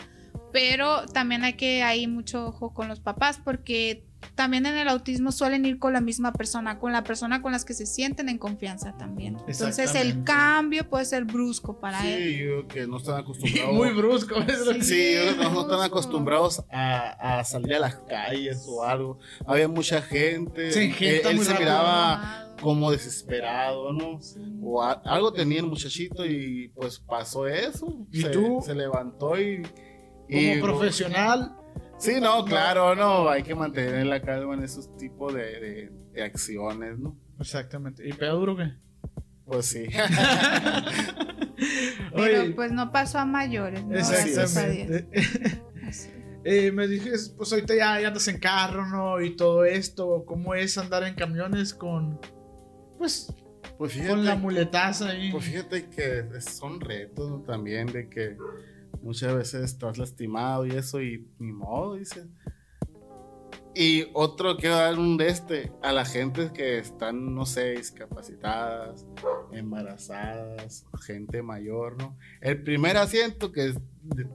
[0.54, 5.34] Pero también hay que hay mucho ojo con los papás porque también en el autismo
[5.34, 8.38] suelen ir con la misma persona, con la persona con las que se sienten en
[8.38, 9.36] confianza también.
[9.48, 12.24] Entonces el cambio puede ser brusco para él.
[12.24, 13.74] Sí, yo creo que no están acostumbrados.
[13.74, 14.36] Muy brusco.
[14.48, 18.64] es lo que- Sí, yo que no están acostumbrados a, a salir a las calles
[18.70, 19.20] o algo.
[19.46, 20.70] Había mucha gente.
[20.70, 24.22] Él, engenta él muy se rápido, miraba como desesperado, ¿no?
[24.22, 24.40] Sí.
[24.64, 28.06] O a- algo tenía el muchachito y pues pasó eso.
[28.12, 28.62] ¿Y se, tú?
[28.64, 29.64] se levantó y.
[30.30, 31.56] Como y- profesional.
[31.98, 33.30] Sí, no, claro, no.
[33.30, 37.16] Hay que mantener la calma en esos tipos de, de- de acciones, ¿no?
[37.40, 38.08] Exactamente.
[38.08, 38.72] ¿Y pega duro qué?
[39.46, 39.86] Pues sí.
[42.16, 43.96] Pero Oye, pues no pasó a mayores, ¿no?
[43.98, 45.08] Exactamente.
[46.46, 49.22] Eh, me dijiste, pues ahorita ya, ya andas en carro, ¿no?
[49.22, 50.26] Y todo esto.
[50.26, 52.20] ¿Cómo es andar en camiones con.
[52.98, 53.34] Pues,
[53.78, 55.32] Pues con la fíjate, muletaza ahí?
[55.32, 57.40] pues fíjate que son retos ¿no?
[57.44, 58.36] también de que
[59.04, 62.26] muchas veces estás lastimado y eso y ni modo, dice.
[63.76, 69.08] Y otro quiero dar un de este a la gente que están, no sé, discapacitadas,
[69.52, 72.16] embarazadas, gente mayor, ¿no?
[72.42, 73.80] El primer asiento que es-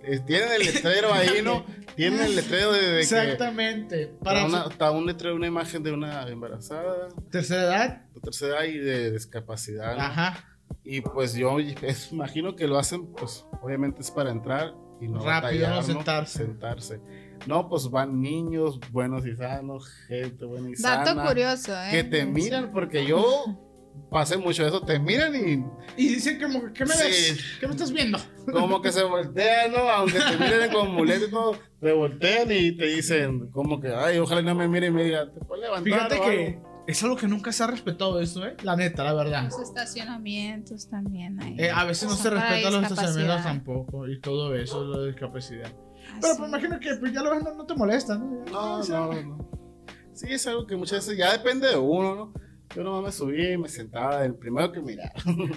[0.03, 1.65] es- tienen el letrero ahí, ¿no?
[1.97, 4.07] Tienen el letrero de, de que Exactamente.
[4.25, 8.07] Para Para una, está un letrero, una imagen de una embarazada, tercera edad.
[8.23, 9.95] tercera edad y de discapacidad.
[9.97, 10.03] ¿no?
[10.03, 10.58] Ajá.
[10.85, 15.21] Y pues yo es- imagino que lo hacen, pues obviamente es para entrar y no
[15.21, 16.39] Rápido, batallar, sentarse.
[16.39, 17.01] Sentarse.
[17.47, 21.25] No, pues van niños buenos y sanos, gente buena y Dato sana.
[21.27, 21.89] curioso, ¿eh?
[21.93, 23.23] Que te miran, porque yo
[24.11, 25.65] pasé mucho eso, te miran y
[26.03, 27.03] Y dicen como, ¿qué me Sí.
[27.05, 27.45] ves?
[27.61, 28.19] ¿Qué me estás viendo?
[28.53, 29.79] como que se voltean, ¿no?
[29.89, 34.19] Aunque te miren con muleta y todo, te voltean y te dicen como que, ay,
[34.19, 37.03] ojalá no me miren y me digan, te puedes levantar Fíjate o que algo?" Es
[37.03, 38.57] algo que nunca se ha respetado eso, ¿eh?
[38.63, 39.45] La neta, la verdad.
[39.45, 41.55] Los estacionamientos también hay.
[41.59, 45.71] Eh, a veces no se respetan los estacionamientos tampoco y todo eso, la discapacidad.
[46.21, 46.39] Pero Así.
[46.39, 48.43] pues imagino que pues, ya lo ves, no, no te molesta, ¿no?
[48.51, 49.51] No, O sea, no, no.
[50.15, 52.33] Sí, es algo que muchas veces ya depende de uno, ¿no?
[52.75, 55.13] Yo nomás me subí y me sentaba el primero que miraba.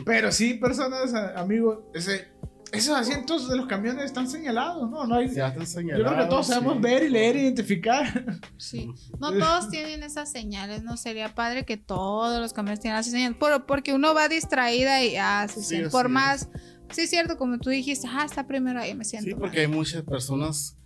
[0.05, 2.27] Pero sí, personas, amigos, ese,
[2.71, 5.05] esos asientos de los camiones están señalados, ¿no?
[5.05, 6.11] no hay, Ya están yo señalados.
[6.13, 6.79] creo que todos sabemos sí.
[6.81, 8.39] ver y leer e identificar.
[8.57, 8.89] Sí.
[9.19, 13.37] No todos tienen esas señales, no sería padre que todos los camiones tengan esas señales,
[13.39, 16.49] pero porque uno va distraída y ah, Sí, por más,
[16.91, 19.25] sí es cierto, como tú dijiste, ah, está primero ahí, me siento.
[19.27, 19.41] Sí, mal.
[19.41, 20.77] porque hay muchas personas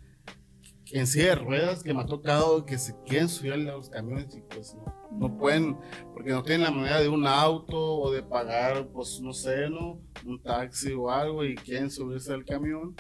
[1.00, 4.36] en silla de ruedas que me ha tocado que se quieren subir a los camiones
[4.36, 4.86] y pues no,
[5.30, 5.78] no pueden,
[6.14, 10.00] porque no tienen la manera de un auto o de pagar, pues no sé, ¿no?
[10.26, 12.96] Un taxi o algo y quieren subirse al camión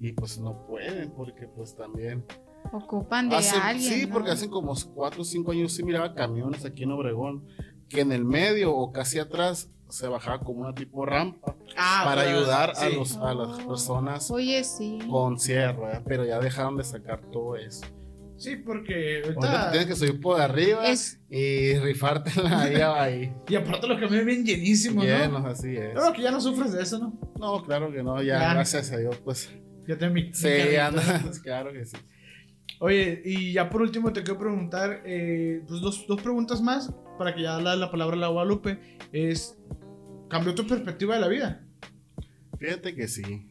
[0.00, 2.24] y pues no pueden porque pues también
[2.72, 3.92] Ocupan de Hace- alguien.
[3.92, 4.14] sí, ¿no?
[4.14, 7.46] porque hace como 4 o 5 años sí miraba camiones aquí en Obregón,
[7.90, 12.22] que en el medio o casi atrás se bajaba como una tipo rampa Ah, para
[12.22, 14.98] ayudar a, los, a las personas Oye, sí.
[15.10, 17.86] con sierra, pero ya dejaron de sacar todo eso.
[18.36, 23.32] Sí, porque Ahorita tienes que subir por arriba Es- y rifártela ahí, ahí.
[23.48, 25.48] Y aparte los camiones bien llenísimos, Llenos, ¿no?
[25.48, 25.92] así es.
[25.92, 27.18] Claro que ya no sufres de eso, ¿no?
[27.38, 28.54] No, claro que no, ya, Ya.
[28.54, 29.50] gracias a Dios, pues.
[29.86, 31.96] Ya te mi, mi Sí, andas, claro que sí.
[32.80, 37.34] Oye, y ya por último te quiero preguntar, eh, pues dos, dos preguntas más para
[37.34, 38.78] que ya la, la palabra a la Guadalupe.
[39.12, 39.56] Es,
[40.28, 41.64] ¿cambió tu perspectiva de la vida?
[42.58, 43.50] Fíjate que sí.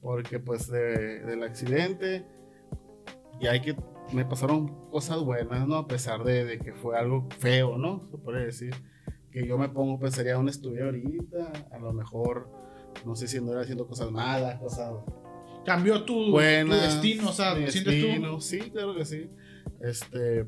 [0.00, 2.26] Porque pues de- del accidente
[3.40, 3.76] y hay que
[4.12, 5.76] me pasaron cosas buenas, ¿no?
[5.76, 8.06] A pesar de, de que fue algo feo, ¿no?
[8.10, 8.74] Se puede decir.
[9.30, 11.52] Que yo me pongo, pensaría donde estuve ahorita.
[11.72, 12.48] A lo mejor,
[13.06, 14.92] no sé si anduviera haciendo cosas malas, cosas
[15.64, 16.80] ¿Cambió tu, tu buenas.
[16.82, 17.30] destino?
[17.30, 18.06] O sea, mi ¿sientes tú?
[18.06, 19.30] destino, Sí, claro que sí.
[19.80, 20.46] Este,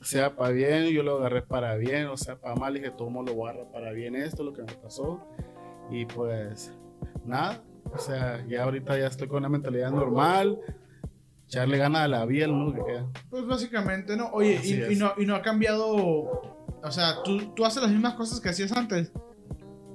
[0.00, 3.34] sea para bien, yo lo agarré para bien, o sea, para mal, dije, todo lo
[3.34, 5.20] voy a agarrar para bien esto, lo que me pasó.
[5.90, 6.72] Y pues,
[7.24, 10.58] nada, o sea, ya ahorita ya estoy con una mentalidad normal,
[11.46, 12.46] echarle ganas a la vida,
[12.84, 13.06] queda.
[13.30, 14.30] Pues básicamente, ¿no?
[14.32, 18.14] Oye, y, y no, y no ha cambiado, o sea, tú, tú haces las mismas
[18.14, 19.12] cosas que hacías antes,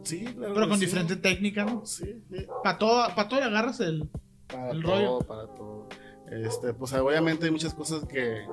[0.03, 0.53] Sí, claro.
[0.55, 0.85] pero con sí.
[0.85, 1.85] diferente técnica, ¿no?
[1.85, 2.45] Sí, sí.
[2.63, 4.09] Para todo, para todo le agarras el...
[4.51, 5.19] para El todo, rollo.
[5.19, 5.87] para todo.
[6.29, 8.45] Este, pues obviamente hay muchas cosas que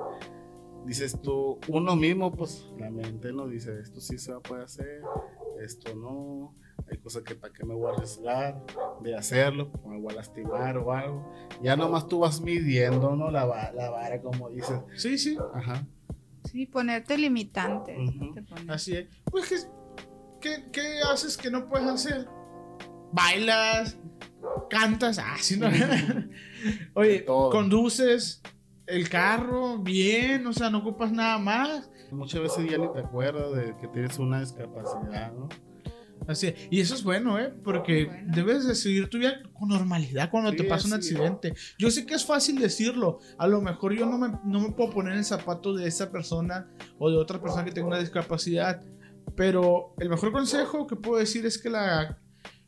[0.85, 4.63] dices tú, uno mismo, pues la mente no dice, esto sí se va a poder
[4.63, 5.01] hacer,
[5.63, 6.55] esto no,
[6.89, 8.63] hay cosas que para qué me voy a arriesgar
[9.01, 11.31] de hacerlo, me voy a lastimar o algo.
[11.61, 13.29] Ya nomás tú vas midiendo, ¿no?
[13.29, 14.79] La, la vara, como dices.
[14.95, 15.85] Sí, sí, Ajá.
[16.45, 17.97] Sí, ponerte limitantes.
[17.99, 18.33] Ujú.
[18.33, 18.69] te pones.
[18.69, 19.07] así es.
[19.29, 19.57] Pues, ¿qué,
[20.41, 22.27] qué, qué haces que no puedes hacer?
[23.11, 23.97] bailas,
[24.69, 25.67] cantas, ah, sí, no.
[26.93, 28.41] Oye, conduces
[28.85, 31.89] el carro bien, o sea, no ocupas nada más.
[32.11, 35.47] Muchas veces ya ni te acuerdas de que tienes una discapacidad, ¿no?
[36.27, 37.53] Así, y eso es bueno, ¿eh?
[37.63, 38.35] Porque Bueno.
[38.35, 41.53] debes de seguir tu vida con normalidad cuando Sí, te pasa un accidente.
[41.77, 43.19] Yo sé que es fácil decirlo.
[43.37, 46.11] A lo mejor yo no me, no me puedo poner en el zapato de esa
[46.11, 46.67] persona
[46.99, 48.81] o de otra persona que tenga una discapacidad.
[49.35, 52.19] Pero el mejor consejo que puedo decir es que la,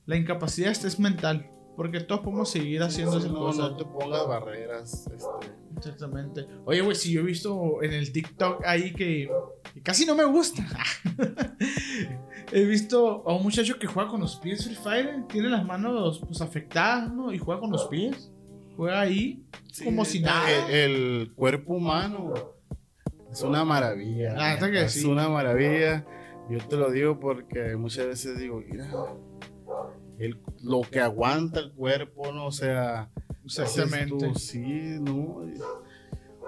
[0.05, 1.51] la incapacidad es mental.
[1.81, 3.71] Porque todos podemos seguir haciendo esas no, cosas.
[3.71, 5.07] no te pongas barreras.
[5.07, 6.45] Este, Exactamente.
[6.63, 9.27] Oye, güey, si yo he visto en el TikTok ahí que,
[9.73, 10.63] que casi no me gusta.
[12.51, 15.23] he visto a un muchacho que juega con los pies Free Fire.
[15.27, 17.33] Tiene las manos pues afectadas, ¿no?
[17.33, 18.31] Y juega con los pies.
[18.77, 20.67] Juega ahí sí, como si nada.
[20.69, 22.35] El, el cuerpo humano
[23.31, 24.33] es una maravilla.
[24.33, 25.07] La neta que es sí.
[25.07, 26.05] una maravilla.
[26.47, 28.87] Yo te lo digo porque muchas veces digo, mira,
[30.21, 32.45] el- lo que aguanta el cuerpo, ¿no?
[32.47, 33.09] O sea,
[33.45, 34.27] Exactamente.
[34.27, 34.61] tú, sí,
[34.99, 35.41] ¿no?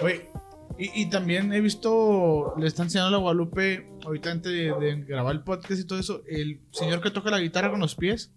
[0.02, 0.30] Oye,
[0.78, 5.04] y, y también he visto, le está enseñando a la Guadalupe, ahorita antes de, de
[5.06, 8.32] grabar el podcast y todo eso, el señor que toca la guitarra con los pies,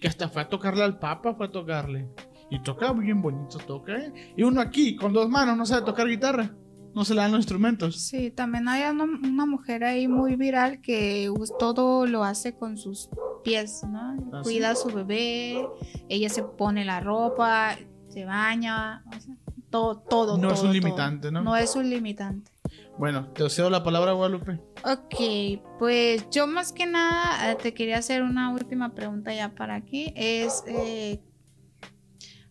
[0.00, 2.08] que hasta fue a tocarle al Papa, fue a tocarle.
[2.50, 4.12] Y toca bien bonito, toca, ¿eh?
[4.36, 6.54] Y uno aquí, con dos manos, no sabe tocar guitarra.
[6.94, 8.00] No se le dan los instrumentos.
[8.00, 13.08] Sí, también hay una, una mujer ahí muy viral que todo lo hace con sus
[13.42, 14.16] pies, ¿no?
[14.32, 15.66] ¿Ah, Cuida a su bebé,
[16.08, 17.76] ella se pone la ropa,
[18.08, 19.34] se baña, o sea,
[19.70, 20.36] todo, todo.
[20.36, 20.72] No es un todo.
[20.74, 21.42] limitante, ¿no?
[21.42, 22.50] No es un limitante.
[22.98, 24.60] Bueno, te cedo la palabra, Guadalupe.
[24.84, 29.74] Ok, pues yo más que nada eh, te quería hacer una última pregunta ya para
[29.76, 30.12] aquí.
[30.14, 31.20] Es eh,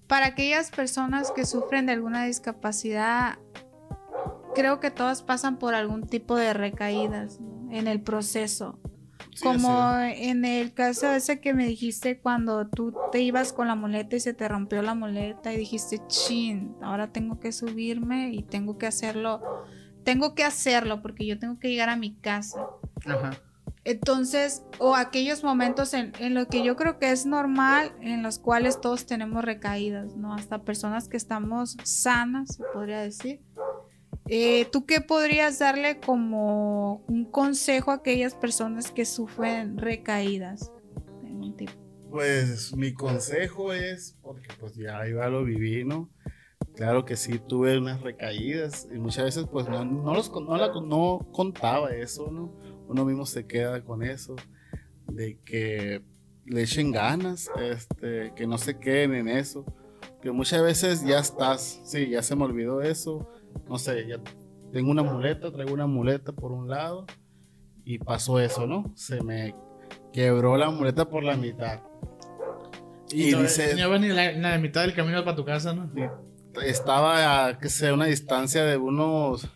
[0.08, 3.38] para aquellas personas que sufren de alguna discapacidad,
[4.54, 7.72] creo que todas pasan por algún tipo de recaídas ¿no?
[7.72, 8.80] en el proceso.
[9.34, 10.14] Sí, Como sí.
[10.30, 14.20] en el caso ese que me dijiste cuando tú te ibas con la muleta y
[14.20, 18.88] se te rompió la muleta y dijiste, chin, ahora tengo que subirme y tengo que
[18.88, 19.42] hacerlo,
[20.04, 22.66] tengo que hacerlo porque yo tengo que llegar a mi casa.
[23.06, 23.32] Ajá.
[23.84, 28.38] Entonces, o aquellos momentos en, en los que yo creo que es normal, en los
[28.38, 30.36] cuales todos tenemos recaídas, ¿no?
[30.36, 33.42] Hasta personas que estamos sanas, se podría decir.
[34.34, 40.72] Eh, ¿Tú qué podrías darle como un consejo a aquellas personas que sufren recaídas?
[42.10, 46.10] Pues mi consejo es, porque pues ya iba lo viví, ¿no?
[46.76, 50.72] Claro que sí, tuve unas recaídas y muchas veces pues no, no, los, no, la-
[50.82, 52.54] no contaba eso, ¿no?
[52.88, 54.38] Uno mismo se queda con eso,
[55.12, 56.02] de que
[56.46, 59.66] le echen ganas, este, que no se queden en eso,
[60.22, 63.28] que muchas veces ya estás, sí, ya se me olvidó eso,
[63.68, 64.18] no sé, ya
[64.72, 67.06] tengo una muleta, traigo una muleta por un lado
[67.84, 68.92] y pasó eso, ¿no?
[68.96, 69.56] Se me
[70.14, 71.82] quebró la muleta por la mitad.
[73.12, 75.90] Y, todavía dice, No ni la, ni la mitad del camino para tu casa, ¿no?
[76.66, 79.48] estaba a que sea una distancia de unos,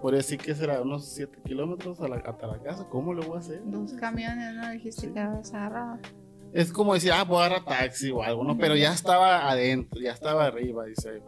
[0.00, 2.86] podría decir que será unos 7 kilómetros a la- hasta la casa.
[2.88, 3.62] ¿Cómo lo voy a hacer?
[3.66, 4.70] Dos camiones, ¿no?
[4.70, 5.12] Dijiste Sí.
[5.12, 5.98] que habías agarrado.
[6.52, 8.58] Es como decir, ah, voy a agarrar taxi o algo, ¿no?
[8.58, 11.22] Pero ya estaba adentro, ya estaba arriba, dice.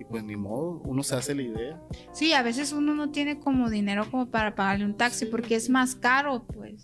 [0.00, 1.82] Y pues ni modo, uno se hace la idea.
[2.12, 5.30] Sí, a veces uno no tiene como dinero como para pagarle un taxi Sí.
[5.30, 6.82] porque es más caro, pues.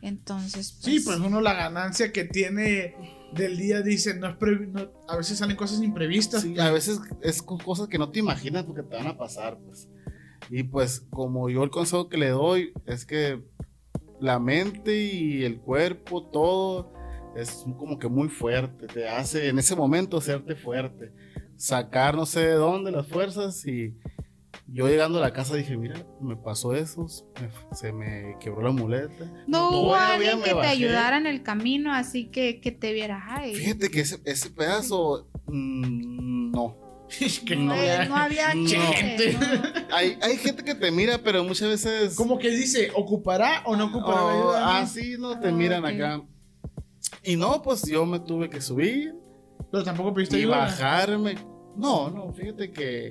[0.00, 2.94] Entonces, pues, Sí, pues uno la ganancia que tiene
[3.32, 6.42] del día dice, no es previ- no- a veces salen cosas imprevistas.
[6.42, 9.58] Sí, a veces es co- cosas que no te imaginas porque te van a pasar,
[9.58, 9.88] pues.
[10.50, 13.42] Y pues como yo el consejo que le doy es que
[14.20, 16.92] la mente y el cuerpo, todo
[17.36, 21.12] es como que muy fuerte, te hace en ese momento hacerte fuerte,
[21.58, 23.94] sacar no sé de dónde las fuerzas y
[24.66, 27.06] yo llegando a la casa dije, mira, me pasó eso,
[27.40, 29.24] me- se me quebró la muleta.
[29.46, 33.22] No Todo hubo alguien que te ayudara en el camino, así que, que te viera.
[33.28, 36.76] Ay, Fíjate que ese, ese pedazo, mm, no.
[37.20, 38.60] Es que no, no, eh, no había no.
[38.70, 39.96] ¿no?
[39.96, 42.14] Hay, hay gente que te mira, pero muchas veces...
[42.14, 44.60] Como que dice, ¿ocupará o no ocupará Oh, ayuda?
[44.60, 44.66] no?
[44.80, 45.90] así no te Ah, miran ok.
[45.92, 46.22] acá.
[47.24, 49.14] Y no, pues yo me tuve que subir
[49.70, 50.58] Pero tampoco pediste y ayuda.
[50.58, 51.34] bajarme.
[51.76, 53.10] No, no, fíjate que.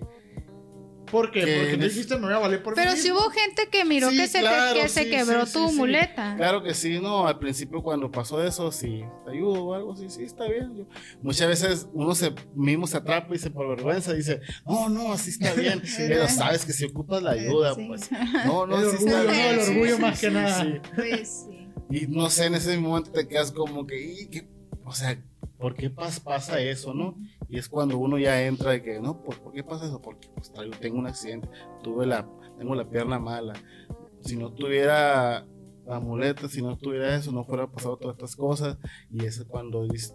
[1.10, 1.39] ¿Por qué?
[1.46, 3.20] Que Porque neces- dijiste, me voy a valer por Pero mí si mismo.
[3.22, 5.63] hubo gente que miró Sí, que se, te- claro, que se sí, quebró sí, tu
[5.67, 5.78] sí, sí.
[5.78, 6.36] muleta.
[6.36, 7.26] Claro que sí, no.
[7.26, 10.76] Al principio, cuando pasó eso, sí, te ayudo o algo así, sí, está bien.
[10.76, 10.86] Yo-
[11.22, 15.30] muchas veces uno se mismo se atrapa y se por vergüenza dice, no, no, así
[15.30, 15.82] está bien.
[15.97, 17.86] Pero sabes que si ocupas la ayuda, Sí.
[17.88, 18.10] pues.
[18.45, 19.32] No, no, El sí orgullo, está ¿no?
[19.49, 20.62] El sí, orgullo sí, más que sí, nada.
[20.64, 20.74] sí.
[20.93, 21.70] Pues sí.
[21.89, 24.49] Y no sé, en ese momento te quedas como que, "Y, ¿qué?".
[24.88, 25.17] O sea,
[25.59, 27.15] ¿por qué pas- pasa eso, no?
[27.49, 30.01] Y es cuando uno ya entra de que, no, ¿por, por qué pasa eso?
[30.01, 31.47] Porque pues, tengo un accidente,
[31.83, 32.27] tuve la,
[32.57, 33.53] tengo la pierna mala.
[34.21, 35.45] Si no tuviera
[35.85, 38.77] la muleta, si no tuviera eso, no fuera pasado todas estas cosas.
[39.11, 40.13] Y eso es cuando dices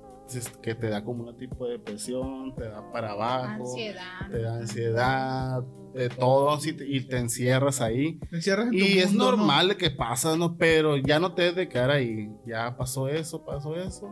[0.62, 4.30] que te da como un tipo de depresión, te da para abajo, Ansiedad.
[4.30, 5.62] te da ansiedad,
[5.94, 8.18] de todo, si te- y te encierras ahí.
[8.30, 9.30] Te encierras en tu Y es mundo, ¿no?
[9.36, 10.56] normal de que pasa, ¿no?
[10.56, 12.30] Pero ya no te debes de quedar ahí.
[12.46, 14.10] Ya pasó eso, pasó eso.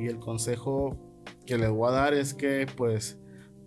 [0.00, 0.96] Y el consejo
[1.46, 3.18] que les voy a dar es que, pues,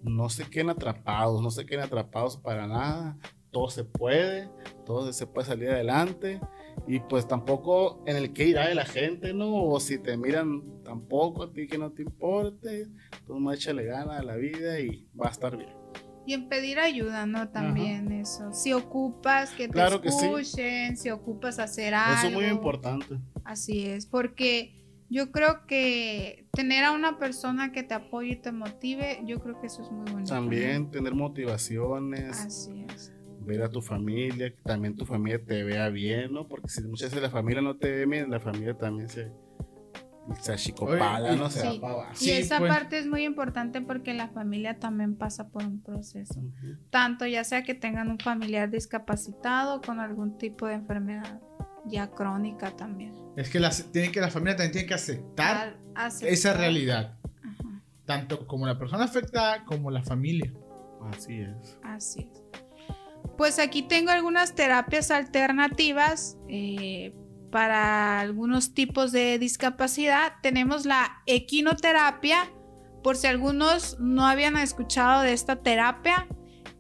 [0.02, 3.18] no se queden atrapados, no se queden atrapados para nada.
[3.52, 4.50] Todo se puede,
[4.86, 6.42] todo se puede salir adelante.
[6.88, 9.64] Y pues tampoco en el que irá de la gente, ¿no?
[9.64, 12.88] O si te miran, tampoco a ti que no te importe.
[13.28, 15.70] Tú más échale gana a la vida y va a estar bien.
[16.26, 17.50] Y en pedir ayuda, ¿no?
[17.50, 18.52] También eso.
[18.54, 20.26] Si ocupas que te Claro que sí.
[20.26, 22.18] escuchen, si ocupas hacer algo.
[22.18, 23.20] Eso es muy importante.
[23.44, 24.83] Así es, porque
[25.14, 29.60] yo creo que tener a una persona que te apoye y te motive, yo creo
[29.62, 30.34] que eso es muy bonito.
[30.34, 32.40] También tener motivaciones.
[32.46, 33.14] Así es.
[33.46, 36.48] ver a tu familia, que también tu familia te vea bien, ¿no?
[36.48, 39.34] Porque si muchas veces la familia no te ve bien, la familia también se,
[40.42, 41.50] se achicopala, Oye, y- ¿no?
[41.50, 41.68] Se Sí.
[41.68, 42.12] va para abajo.
[42.14, 42.72] Y Sí, esa pues.
[42.74, 46.42] parte es muy importante porque la familia también pasa por un proceso.
[46.90, 51.42] Tanto ya sea que tengan un familiar discapacitado con algún tipo de enfermedad
[51.86, 53.14] ya crónica también.
[53.36, 55.78] Es que la, tiene que, la familia también tiene que aceptar
[56.22, 57.18] esa realidad.
[57.44, 60.54] Ajá, Tanto como la persona afectada como la familia.
[61.12, 61.78] Así es.
[61.84, 62.44] así es.
[63.38, 67.14] Pues aquí tengo algunas terapias alternativas eh,
[67.52, 70.34] para algunos tipos de discapacidad.
[70.42, 72.52] Tenemos la equinoterapia,
[73.04, 76.28] por si algunos no habían escuchado de esta terapia,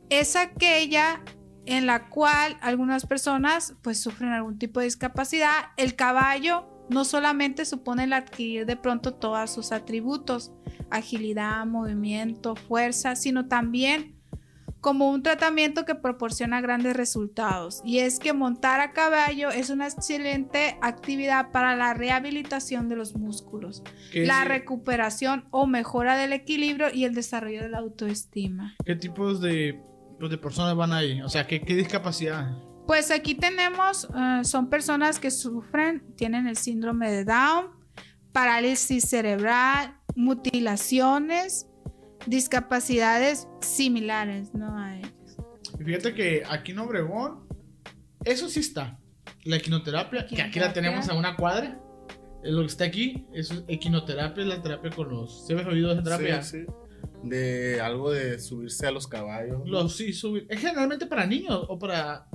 [0.09, 1.21] es aquella
[1.65, 5.71] en la cual algunas personas pues sufren algún tipo de discapacidad.
[5.77, 10.51] El caballo no solamente supone el adquirir de pronto todos sus atributos,
[10.89, 14.15] agilidad, movimiento, fuerza, sino también
[14.83, 17.81] como un tratamiento que proporciona grandes resultados.
[17.85, 23.15] Y es que montar a caballo es una excelente actividad para la rehabilitación de los
[23.15, 28.75] músculos, ¿Qué, la recuperación o mejora del equilibrio y el desarrollo de la autoestima.
[28.85, 29.81] qué tipos de,
[30.19, 31.21] pues, de personas van ahí?
[31.21, 32.57] O sea, ¿qué, qué discapacidad?
[32.87, 37.67] Pues aquí tenemos, eh, son personas que sufren, tienen el síndrome de Down,
[38.33, 41.67] parálisis cerebral, mutilaciones,
[42.25, 44.77] discapacidades similares, ¿no?
[44.77, 45.11] A ellos.
[45.79, 47.47] Y fíjate que aquí en Obregón,
[48.25, 48.99] eso sí está.
[49.45, 51.79] La equinoterapia, que aquí la tenemos a una cuadra.
[52.43, 55.47] Es lo que está aquí, es equinoterapia, es la terapia con los.
[55.47, 56.41] ¿Se habéis oído de esa terapia?
[56.41, 56.73] Sí, sí.
[57.23, 59.59] De algo de subirse a los caballos.
[59.59, 59.71] ¿no?
[59.71, 60.45] Los sí subir.
[60.49, 62.27] Es generalmente para niños o para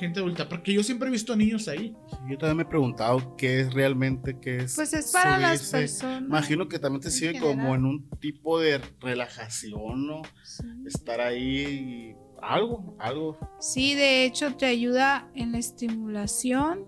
[0.00, 1.94] gente adulta, porque yo siempre he visto niños ahí.
[2.08, 4.74] Sí, Yo también me he preguntado qué es realmente, qué es.
[4.74, 6.22] Pues es para las personas.
[6.22, 7.56] Imagino que también te sirve general.
[7.56, 10.22] como en un tipo de relajación, ¿no?
[10.42, 10.64] Sí.
[10.86, 13.38] Estar ahí y algo, algo.
[13.60, 16.86] Sí, de hecho te ayuda en la estimulación,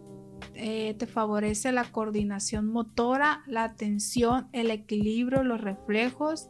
[0.54, 6.48] eh, te favorece la coordinación motora, la atención, el equilibrio, los reflejos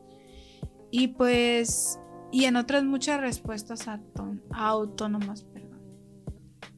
[0.92, 1.98] y pues
[2.30, 5.80] y en otras muchas respuestas auto- autónomas, perdón.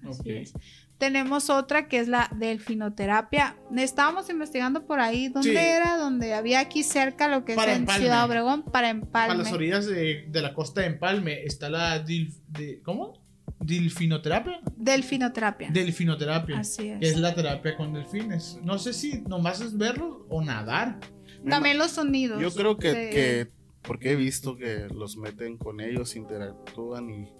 [0.09, 0.53] Así es.
[0.99, 3.57] Tenemos otra que es la delfinoterapia.
[3.77, 5.57] Estábamos investigando por ahí dónde Sí.
[5.57, 8.01] era, donde había aquí cerca lo que es Para en Empalme.
[8.01, 9.43] Ciudad Obregón para empalme.
[9.43, 12.05] las orillas de, de la costa de Empalme está la.
[12.05, 13.23] dil- de, ¿Cómo?
[13.61, 14.61] ¿Dilfinoterapia?
[14.77, 15.71] Delfinoterapia.
[15.73, 16.59] Delfinoterapia.
[16.59, 17.01] Así es.
[17.01, 18.59] Que es la terapia con delfines.
[18.62, 21.01] No sé si nomás es verlos o nadar.
[21.49, 22.41] También los sonidos.
[22.41, 23.51] Yo creo que, de- que-
[23.87, 27.32] porque he visto que los meten con ellos, interactúan y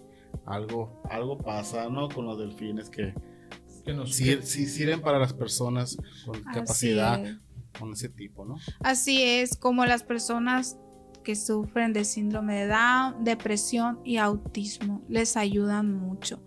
[0.45, 2.09] algo, algo pasa, ¿no?
[2.09, 3.13] Con los delfines que
[3.83, 7.37] Que nos, sirven para las personas con Así capacidad, es.
[7.77, 8.55] con ese tipo, ¿no?
[8.81, 10.77] Así es, como las personas
[11.23, 16.41] que sufren de síndrome de Down, depresión y autismo, les ayudan mucho.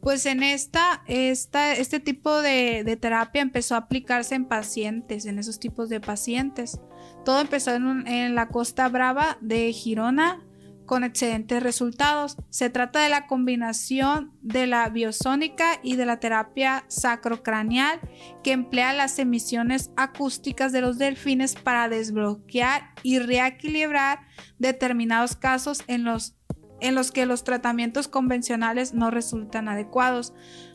[0.00, 5.38] Pues en esta, esta este tipo de, de terapia empezó a aplicarse en pacientes, en
[5.38, 6.80] esos tipos de pacientes.
[7.24, 10.40] Todo empezó en, la Costa Brava de Girona
[10.86, 12.36] con excelentes resultados.
[12.48, 18.00] Se trata de la combinación de la biosónica y de la terapia sacrocraneal
[18.42, 24.20] que emplea las emisiones acústicas de los delfines para desbloquear y reequilibrar
[24.58, 26.34] determinados casos en los,
[26.80, 30.34] en los que los tratamientos convencionales no resultan adecuados.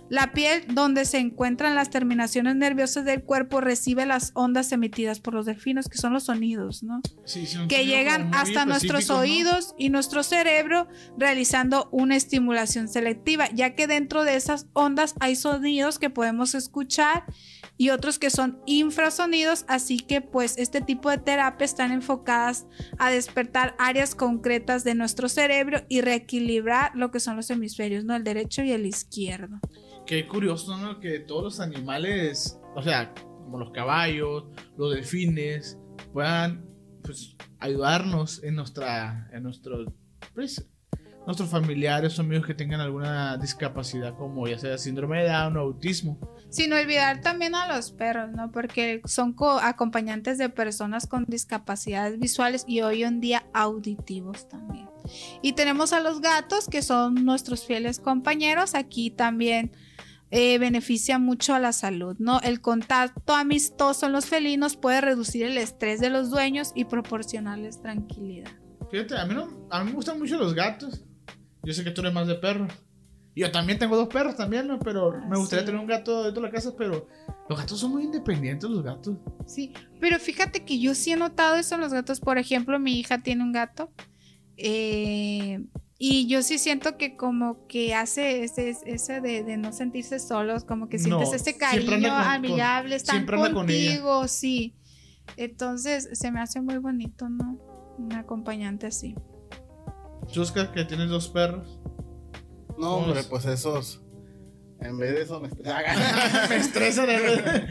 [0.09, 5.33] La piel donde se encuentran las terminaciones nerviosas del cuerpo recibe las ondas emitidas por
[5.33, 7.01] los delfinos, que son los sonidos, ¿no?
[7.25, 10.87] Sí, sí, un que llegan hasta nuestros oídos y nuestro cerebro
[11.17, 17.25] realizando una estimulación selectiva, ya que dentro de esas ondas hay sonidos que podemos escuchar
[17.77, 23.09] y otros que son infrasonidos, así que pues este tipo de terapia están enfocadas a
[23.09, 28.15] despertar áreas concretas de nuestro cerebro y reequilibrar lo que son los hemisferios, ¿no?
[28.15, 29.59] El derecho y el izquierdo.
[30.05, 30.99] Qué curioso.
[30.99, 34.45] Que todos los animales, o sea, como los caballos,
[34.77, 35.77] los delfines,
[36.13, 36.65] puedan
[37.03, 39.85] pues, ayudarnos en nuestra, en nuestro,
[40.33, 40.67] pues,
[41.25, 45.61] nuestros familiares o amigos que tengan alguna discapacidad como ya sea síndrome de Down o
[45.61, 46.19] autismo.
[46.49, 48.51] Sin olvidar también a los perros, ¿no?
[48.51, 54.87] Porque son acompañantes de personas con discapacidades visuales y hoy en día auditivos también.
[55.41, 58.75] Y tenemos a los gatos que son nuestros fieles compañeros.
[58.75, 59.71] Aquí también
[60.31, 62.39] eh, beneficia mucho a la salud, ¿no?
[62.41, 67.81] El contacto amistoso en los felinos puede reducir el estrés de los dueños y proporcionarles
[67.81, 68.51] tranquilidad.
[68.89, 71.05] Fíjate, a mí, no, a mí me gustan mucho los gatos.
[71.63, 72.71] Yo sé que tú eres más de perros.
[73.35, 74.79] Yo también tengo dos perros también, ¿no?
[74.79, 77.07] Pero ah, me gustaría tener un gato dentro de la casa, pero
[77.49, 79.17] los gatos son muy independientes, los gatos.
[79.45, 82.21] Sí, pero fíjate que yo sí he notado eso en los gatos.
[82.21, 83.91] Por ejemplo, mi hija tiene un gato.
[84.55, 85.65] Eh,
[85.97, 90.89] y yo sí siento que como que hace ese, ese de, no sentirse solos, como
[90.89, 94.75] que sientes ese cariño amigable, están contigo, sí.
[95.37, 97.57] Entonces se me hace muy bonito, ¿no?
[97.97, 99.15] Un acompañante así.
[100.27, 101.79] Chusca, que tienes dos perros.
[102.77, 104.01] No, hombre, pues esos.
[104.81, 105.83] En vez de eso me estresan.
[106.49, 107.07] me estresan.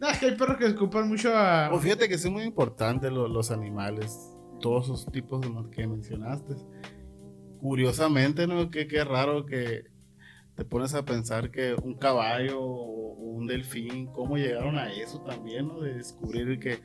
[0.00, 1.68] no, es que hay perros que ocupan mucho a.
[1.70, 4.16] Pues fíjate que son muy importantes los, animales.
[4.60, 6.54] Todos esos tipos de los que mencionaste.
[7.64, 8.70] Curiosamente, ¿no?
[8.70, 9.86] Que qué raro que
[10.54, 15.68] te pones a pensar que un caballo o un delfín, cómo llegaron a eso también,
[15.68, 15.80] ¿no?
[15.80, 16.80] De descubrir que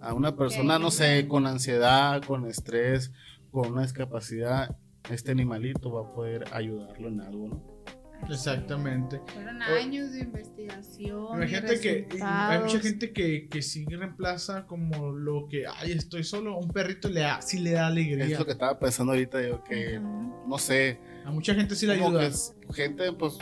[0.00, 3.12] a una persona, no sé, con ansiedad, con estrés,
[3.50, 4.74] con una discapacidad,
[5.10, 7.81] este animalito va a poder ayudarlo en algo, ¿no?
[8.30, 9.20] Exactamente.
[9.32, 11.40] Fueron años de investigación.
[11.80, 16.70] que hay mucha gente que, que sí reemplaza como lo que, ay, estoy solo, un
[16.70, 18.24] perrito le da, sí le da alegría.
[18.24, 21.00] Es lo que estaba pensando ahorita yo, que no sé.
[21.24, 22.30] A mucha gente sí le ayuda.
[22.74, 23.38] gente pues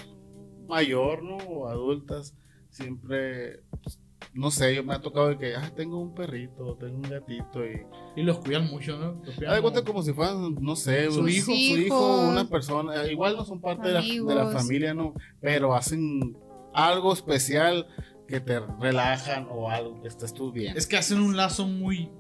[0.68, 1.37] mayor, ¿no?
[1.37, 2.35] O adultas,
[2.70, 3.99] siempre pues,
[4.33, 7.64] no sé, yo me ha tocado de que, ah, tengo un perrito, tengo un gatito
[7.64, 7.85] y...
[8.16, 9.20] Y los cuidan mucho, ¿no?
[9.24, 9.85] Los cuidan como...
[9.85, 13.89] como si fueran, no sé, su hijo, su hijo, una persona, igual no son parte
[13.89, 15.14] de la, de la, familia, ¿no?
[15.41, 16.37] Pero hacen
[16.72, 17.87] algo especial
[18.28, 20.76] que te relajan o algo que estés tú bien.
[20.76, 22.11] Es que hacen un lazo muy,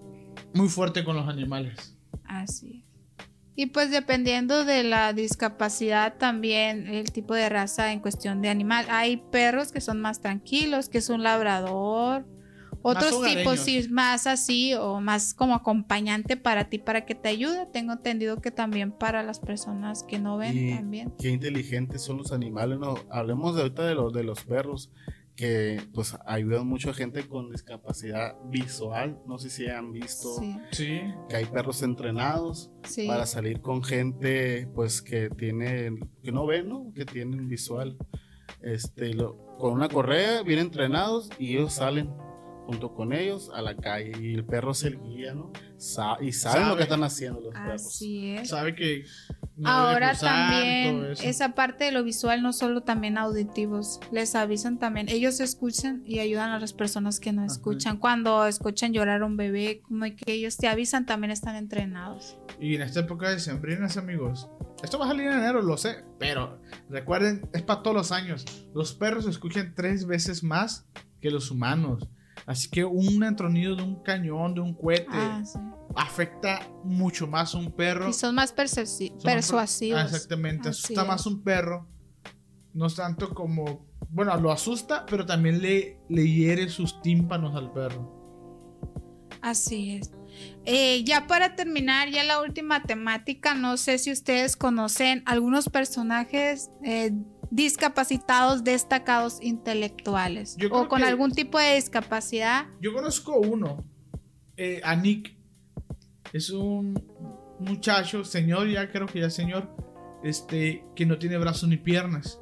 [0.52, 1.96] muy fuerte con los animales.
[2.24, 2.84] Así
[3.60, 8.86] y pues dependiendo de la discapacidad también el tipo de raza en cuestión de animal.
[8.88, 12.24] Hay perros que son más tranquilos, que es un labrador.
[12.80, 17.66] Otros tipos sí más así o más como acompañante para ti para que te ayude.
[17.70, 21.12] Tengo entendido que también para las personas que no ven también.
[21.18, 22.78] Qué inteligentes son los animales.
[22.78, 24.90] No, hablemos ahorita de los de los perros
[25.40, 29.18] que pues ayudan mucho a gente con discapacidad visual.
[29.26, 30.36] No sé si han visto
[30.76, 32.70] que hay perros entrenados
[33.06, 36.92] para salir con gente pues que tiene que no ven, ¿no?
[36.94, 37.96] Que tienen visual.
[38.60, 42.10] Este, con una correa, bien entrenados y ellos salen
[42.70, 45.50] junto con ellos a la calle y el perro se guía, ¿no?
[46.20, 47.84] y saben lo que están haciendo los perros.
[47.84, 48.48] Así es.
[48.48, 49.04] Sabe que
[49.64, 55.40] Ahora también esa parte de lo visual no solo también auditivos, les avisan también, ellos
[55.40, 57.98] escuchan y ayudan a las personas que no escuchan.
[57.98, 62.38] Cuando escuchan llorar a un bebé, como que ellos te avisan, también están entrenados.
[62.60, 64.48] Y en esta época de sembrinas, amigos,
[64.84, 68.46] esto va a salir en enero, lo sé, pero recuerden, es para todos los años.
[68.74, 70.86] Los perros escuchan tres veces más
[71.20, 72.08] que los humanos.
[72.50, 75.40] Así que un entronido de un cañón, de un cohete, ah,
[75.94, 78.08] afecta mucho más a un perro.
[78.08, 80.02] Y son más persuasivos.
[80.02, 81.86] exactamente, asusta más un perro.
[82.74, 87.72] No es tanto como, bueno, lo asusta, pero también le, le hiere sus tímpanos al
[87.72, 88.18] perro.
[89.42, 90.10] Así es.
[90.64, 96.72] Eh, ya para terminar, ya la última temática, no sé si ustedes conocen algunos personajes
[96.82, 97.12] eh,
[97.50, 102.66] discapacitados destacados intelectuales o con algún tipo de discapacidad.
[102.80, 103.84] Yo conozco uno,
[104.56, 105.36] eh, a Nick.
[106.32, 106.94] Es un
[107.58, 109.68] muchacho, señor, ya creo que ya señor,
[110.22, 112.40] este, que no tiene brazos ni piernas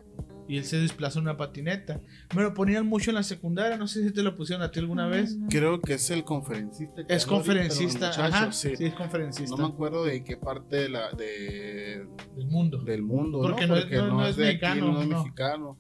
[0.49, 2.01] y él se desplaza en una patineta.
[2.35, 4.81] Me lo ponían mucho en la secundaria, no sé si te lo pusieron a ti
[4.81, 5.37] alguna vez.
[5.51, 7.03] Creo que es el conferencista.
[7.07, 8.73] Es conferencista, ajá, sí.
[8.79, 9.55] es conferencista.
[9.57, 12.79] No me acuerdo de qué parte de la, de, del mundo.
[12.79, 13.75] Del mundo, Porque ¿no?
[13.75, 14.93] Porque no, es, mexicano.
[14.93, 15.79] no es mexicano.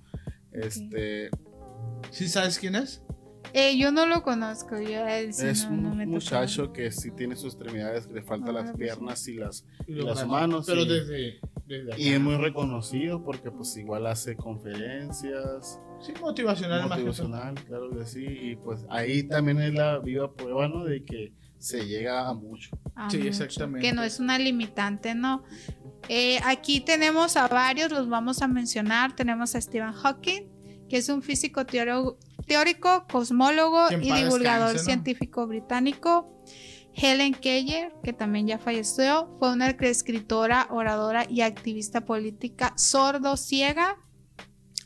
[0.53, 1.31] Este...
[2.11, 3.03] ¿Sí sabes quién es?
[3.55, 4.79] Eh, yo no lo conozco.
[4.79, 9.35] Yo, es un muchacho que sí tiene sus extremidades, que le faltan las piernas y
[9.35, 10.66] las, las manos.
[10.66, 11.41] Pero desde,
[11.97, 15.81] Y es muy reconocido porque pues igual hace conferencias.
[16.01, 16.89] Sí, motivacional.
[16.89, 18.25] Motivacional, claro que sí.
[18.27, 20.85] Y pues ahí también es la viva prueba, ¿no?
[20.85, 22.79] De que se llega a mucho.
[23.11, 23.87] sí, exactamente.
[23.87, 25.45] Que no es una limitante, ¿no?
[26.09, 29.14] Eh, aquí tenemos a varios, los vamos a mencionar.
[29.14, 34.85] Tenemos a Stephen Hawking, que es un físico teórico, teórico cosmólogo y divulgador descanse, ¿no?
[34.85, 36.38] científico británico.
[37.01, 43.96] Helen Keller, que también ya falleció, fue una escritora, oradora y activista política sordo-ciega.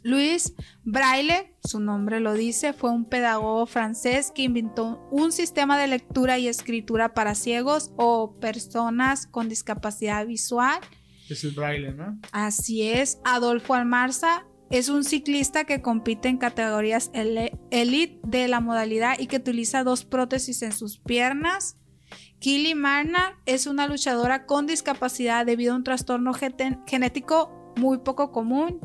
[0.03, 5.87] Luis Braille, su nombre lo dice, fue un pedagogo francés que inventó un sistema de
[5.87, 10.81] lectura y escritura para ciegos o personas con discapacidad visual.
[11.31, 12.19] Es el braille, ¿no?
[12.33, 19.19] Así es, Adolfo Almarza es un ciclista que compite en categorías elite de la modalidad
[19.19, 21.77] y que utiliza dos prótesis en sus piernas.
[22.43, 28.81] Kili Marna es una luchadora con discapacidad debido a un trastorno genético muy poco común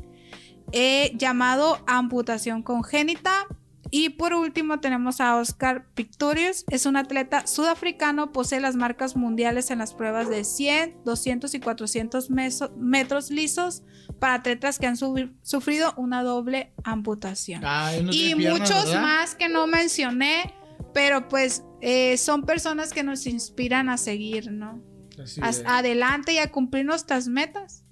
[0.71, 3.47] eh, llamado amputación congénita.
[3.89, 9.71] Y por último tenemos a Oscar Pictorius, es un atleta sudafricano, posee las marcas mundiales
[9.71, 13.83] en las pruebas de 100, 200 y 400 meso- metros lisos
[14.19, 17.61] para atletas que han sufrido una doble amputación.
[17.63, 19.01] Ah, no y muchos ¿verdad?
[19.01, 20.53] más que no mencioné,
[20.93, 24.81] pero pues eh, son personas que nos inspiran a seguir, ¿no?
[25.21, 25.63] Así A- es.
[25.65, 27.83] adelante y a cumplir nuestras metas.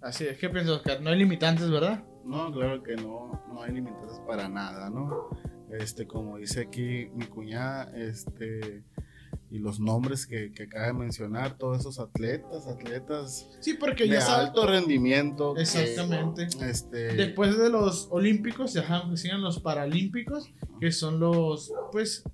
[0.00, 0.38] Así es.
[0.38, 1.00] ¿Qué piensas, Oscar?
[1.00, 2.04] No hay limitantes, ¿verdad?
[2.24, 5.28] No, claro que no, no hay límites para nada, ¿no?
[5.70, 8.84] Este, como dice aquí mi cuñada, este,
[9.50, 14.18] y los nombres que, que acaba de mencionar, todos esos atletas, atletas Sí, porque de
[14.18, 15.54] alto rendimiento.
[15.54, 16.48] que, Exactamente.
[16.68, 22.24] este, Después de los olímpicos, ya siguen los paralímpicos, que son los, pues,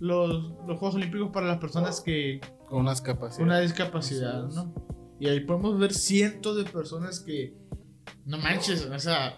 [0.00, 3.44] los, los Juegos Olímpicos para las personas que con unas capacidades.
[3.44, 4.64] una discapacidad, Así es.
[4.64, 4.74] ¿no?
[5.20, 7.54] Y ahí podemos ver cientos de personas que,
[8.24, 9.36] no manches, o sea,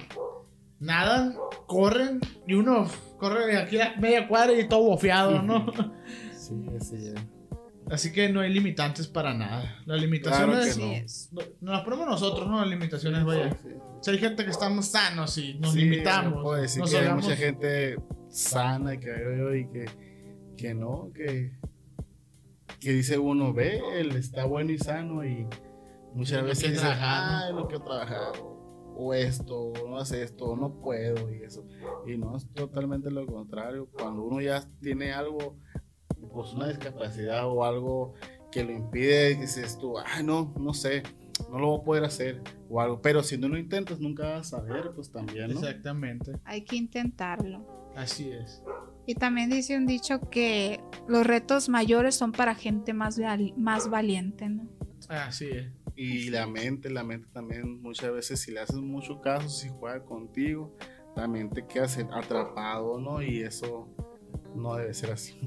[0.78, 1.36] nadan,
[1.66, 2.86] corren, y uno
[3.18, 5.66] corre aquí a media cuadra y todo bofeado, ¿no?
[6.48, 7.14] Sí, sí.
[7.90, 9.82] Así que no hay limitantes para nada.
[9.84, 11.42] Las limitaciones Así no.
[11.60, 12.58] no- las ponemos nosotros, ¿no?
[12.60, 13.50] Las limitaciones, vaya.
[13.52, 13.74] Sí, sí.
[14.00, 16.34] Si hay gente que estamos sanos y nos Sí, limitamos.
[16.38, 17.96] yo Puedo decir nos que hay mucha gente
[18.28, 19.84] sana que veo yo y que,
[20.56, 21.52] que no, que,
[22.80, 25.46] que dice uno, ve, él está bueno y sano y
[26.14, 27.58] muchas Lo veces dice, trabajar, ¿no?
[27.58, 31.42] ay, lo que he trabajado, o esto, o no hace esto, o no puedo y
[31.42, 31.66] eso.
[32.06, 33.88] Y no es totalmente lo contrario.
[33.92, 35.58] Cuando uno ya tiene algo,
[36.34, 38.14] pues una discapacidad o algo
[38.50, 41.02] que lo impide, dices tú, ay, no, no sé,
[41.50, 43.00] no lo voy a poder hacer o algo.
[43.00, 45.60] Pero si no lo intentas, nunca vas a saber, pues también, ¿no?
[45.60, 46.32] Exactamente.
[46.44, 47.66] Hay que intentarlo.
[47.96, 48.62] Así es.
[49.06, 53.20] Y también dice un dicho que los retos mayores son para gente más,
[53.56, 54.68] más valiente, ¿no?
[55.08, 55.70] Así es.
[55.96, 60.04] Y la mente, la mente también muchas veces si le haces mucho caso, si juega
[60.04, 60.74] contigo,
[61.14, 63.22] también te quedas atrapado, ¿no?
[63.22, 63.88] Y eso
[64.56, 65.38] no debe ser así.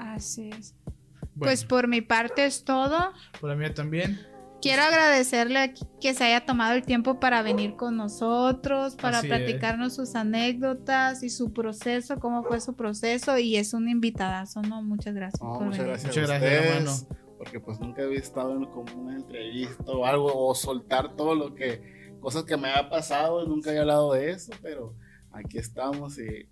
[0.00, 0.74] Así es.
[0.84, 0.94] Bueno,
[1.38, 3.12] Pues por mi parte es todo.
[3.40, 4.18] por la mía también.
[4.62, 9.26] Quiero agradecerle aquí que se haya tomado el tiempo para venir con nosotros, para Así
[9.26, 9.32] es.
[9.38, 13.38] platicarnos sus anécdotas y su proceso, cómo fue su proceso.
[13.38, 14.82] Y es un invitadazo, ¿no?
[14.82, 15.40] Muchas gracias.
[15.40, 15.92] No, por muchas venir.
[15.92, 17.06] gracias Muchas a gracias, ustedes,
[17.38, 21.54] porque pues nunca había estado en como una entrevista o algo, o soltar todo lo
[21.54, 24.94] que, cosas que me ha pasado, nunca había hablado de eso, pero
[25.32, 26.50] aquí estamos y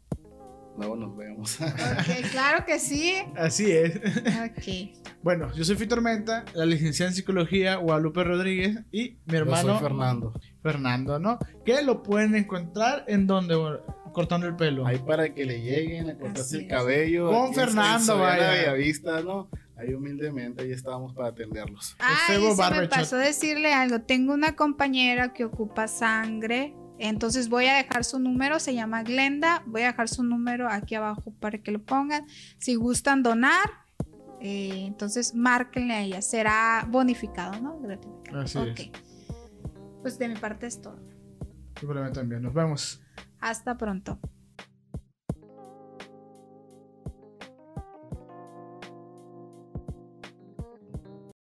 [0.79, 1.61] luego nos vemos.
[1.61, 1.67] Ok,
[2.31, 3.15] claro que sí.
[3.37, 3.97] Así es.
[3.97, 4.97] Ok.
[5.23, 9.83] Bueno, yo soy Fitormenta, la licenciada en psicología Guadalupe Rodríguez y mi hermano Yo soy
[9.89, 10.33] Fernando.
[10.63, 11.39] Fernando, ¿no?
[11.65, 13.57] Que lo pueden encontrar en donde
[14.13, 14.87] cortando el pelo.
[14.87, 17.31] Ahí para que le lleguen a cortarse Así el cabello.
[17.31, 18.51] Con Fernando, vaya.
[18.51, 19.49] Bellavista, ¿no?
[19.77, 21.97] Ahí humildemente, ahí estábamos para atenderlos.
[22.27, 24.01] Febo se me pasó decirle algo.
[24.01, 26.75] Tengo una compañera que ocupa sangre.
[26.99, 29.63] Entonces voy a dejar su número, se llama Glenda.
[29.67, 32.27] Voy a dejar su número aquí abajo para que lo pongan.
[32.59, 33.71] Si gustan donar,
[34.41, 36.23] eh, entonces márquenle a ella.
[36.23, 37.79] Será bonificado, ¿no?
[37.81, 38.41] Gratificado.
[38.41, 38.79] Así ok.
[38.79, 38.91] es.
[40.03, 41.01] Pues de mi parte es todo.
[41.81, 42.43] Y por la mía también.
[42.43, 43.01] Nos vemos.
[43.41, 44.19] Hasta pronto.